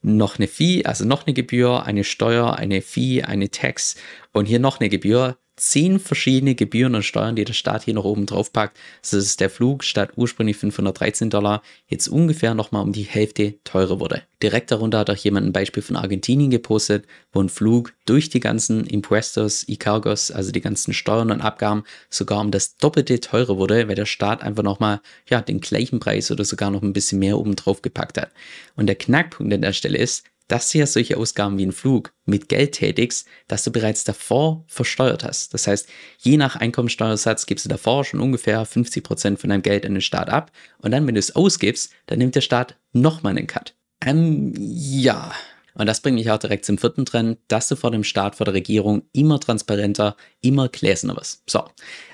noch 0.00 0.38
eine 0.38 0.48
Fee, 0.48 0.84
also 0.84 1.04
noch 1.04 1.26
eine 1.26 1.34
Gebühr, 1.34 1.84
eine 1.84 2.04
Steuer, 2.04 2.56
eine 2.56 2.82
Fee, 2.82 3.22
eine 3.22 3.50
Tax 3.50 3.96
und 4.32 4.46
hier 4.46 4.58
noch 4.58 4.80
eine 4.80 4.88
Gebühr 4.88 5.36
zehn 5.56 5.98
verschiedene 5.98 6.54
Gebühren 6.54 6.94
und 6.94 7.04
Steuern, 7.04 7.36
die 7.36 7.44
der 7.44 7.52
Staat 7.52 7.84
hier 7.84 7.94
noch 7.94 8.04
oben 8.04 8.26
drauf 8.26 8.52
packt. 8.52 8.76
Das 9.02 9.12
ist 9.12 9.40
der 9.40 9.50
Flug 9.50 9.84
statt 9.84 10.12
ursprünglich 10.16 10.56
513 10.56 11.30
Dollar 11.30 11.62
jetzt 11.86 12.08
ungefähr 12.08 12.54
nochmal 12.54 12.82
um 12.82 12.92
die 12.92 13.02
Hälfte 13.02 13.54
teurer 13.64 14.00
wurde. 14.00 14.22
Direkt 14.42 14.70
darunter 14.70 14.98
hat 14.98 15.10
auch 15.10 15.16
jemand 15.16 15.46
ein 15.46 15.52
Beispiel 15.52 15.82
von 15.82 15.96
Argentinien 15.96 16.50
gepostet, 16.50 17.06
wo 17.32 17.40
ein 17.40 17.48
Flug 17.48 17.94
durch 18.04 18.28
die 18.28 18.40
ganzen 18.40 18.86
Impuestos, 18.86 19.64
E-Cargos, 19.68 20.30
also 20.30 20.52
die 20.52 20.60
ganzen 20.60 20.92
Steuern 20.92 21.30
und 21.30 21.40
Abgaben, 21.40 21.84
sogar 22.10 22.40
um 22.40 22.50
das 22.50 22.76
Doppelte 22.76 23.20
teurer 23.20 23.56
wurde, 23.56 23.88
weil 23.88 23.94
der 23.94 24.06
Staat 24.06 24.42
einfach 24.42 24.62
nochmal, 24.62 25.00
ja, 25.30 25.40
den 25.40 25.60
gleichen 25.60 26.00
Preis 26.00 26.30
oder 26.30 26.44
sogar 26.44 26.70
noch 26.70 26.82
ein 26.82 26.92
bisschen 26.92 27.20
mehr 27.20 27.38
oben 27.38 27.56
drauf 27.56 27.80
gepackt 27.80 28.18
hat. 28.18 28.32
Und 28.76 28.86
der 28.86 28.96
Knackpunkt 28.96 29.52
an 29.52 29.62
der 29.62 29.72
Stelle 29.72 29.98
ist, 29.98 30.24
dass 30.48 30.70
du 30.70 30.78
ja 30.78 30.86
solche 30.86 31.16
Ausgaben 31.16 31.58
wie 31.58 31.66
ein 31.66 31.72
Flug 31.72 32.12
mit 32.26 32.48
Geld 32.48 32.72
tätigst, 32.72 33.26
das 33.48 33.64
du 33.64 33.72
bereits 33.72 34.04
davor 34.04 34.64
versteuert 34.66 35.24
hast. 35.24 35.54
Das 35.54 35.66
heißt, 35.66 35.88
je 36.18 36.36
nach 36.36 36.56
Einkommensteuersatz 36.56 37.46
gibst 37.46 37.64
du 37.64 37.68
davor 37.68 38.04
schon 38.04 38.20
ungefähr 38.20 38.64
50 38.64 39.04
Prozent 39.04 39.40
von 39.40 39.50
deinem 39.50 39.62
Geld 39.62 39.86
an 39.86 39.94
den 39.94 40.00
Staat 40.00 40.28
ab 40.28 40.52
und 40.78 40.90
dann, 40.90 41.06
wenn 41.06 41.14
du 41.14 41.18
es 41.18 41.34
ausgibst, 41.34 41.92
dann 42.06 42.18
nimmt 42.18 42.34
der 42.34 42.40
Staat 42.40 42.76
nochmal 42.92 43.36
einen 43.36 43.46
Cut. 43.46 43.74
Ähm, 44.04 44.52
ja. 44.56 45.32
Und 45.76 45.86
das 45.86 46.00
bringt 46.00 46.16
mich 46.16 46.30
auch 46.30 46.38
direkt 46.38 46.64
zum 46.64 46.78
vierten 46.78 47.04
Trend, 47.04 47.38
dass 47.48 47.66
du 47.66 47.74
vor 47.74 47.90
dem 47.90 48.04
Staat, 48.04 48.36
vor 48.36 48.44
der 48.44 48.54
Regierung 48.54 49.02
immer 49.12 49.40
transparenter, 49.40 50.16
immer 50.40 50.68
gläserner 50.68 51.16
wirst. 51.16 51.42
So, 51.50 51.64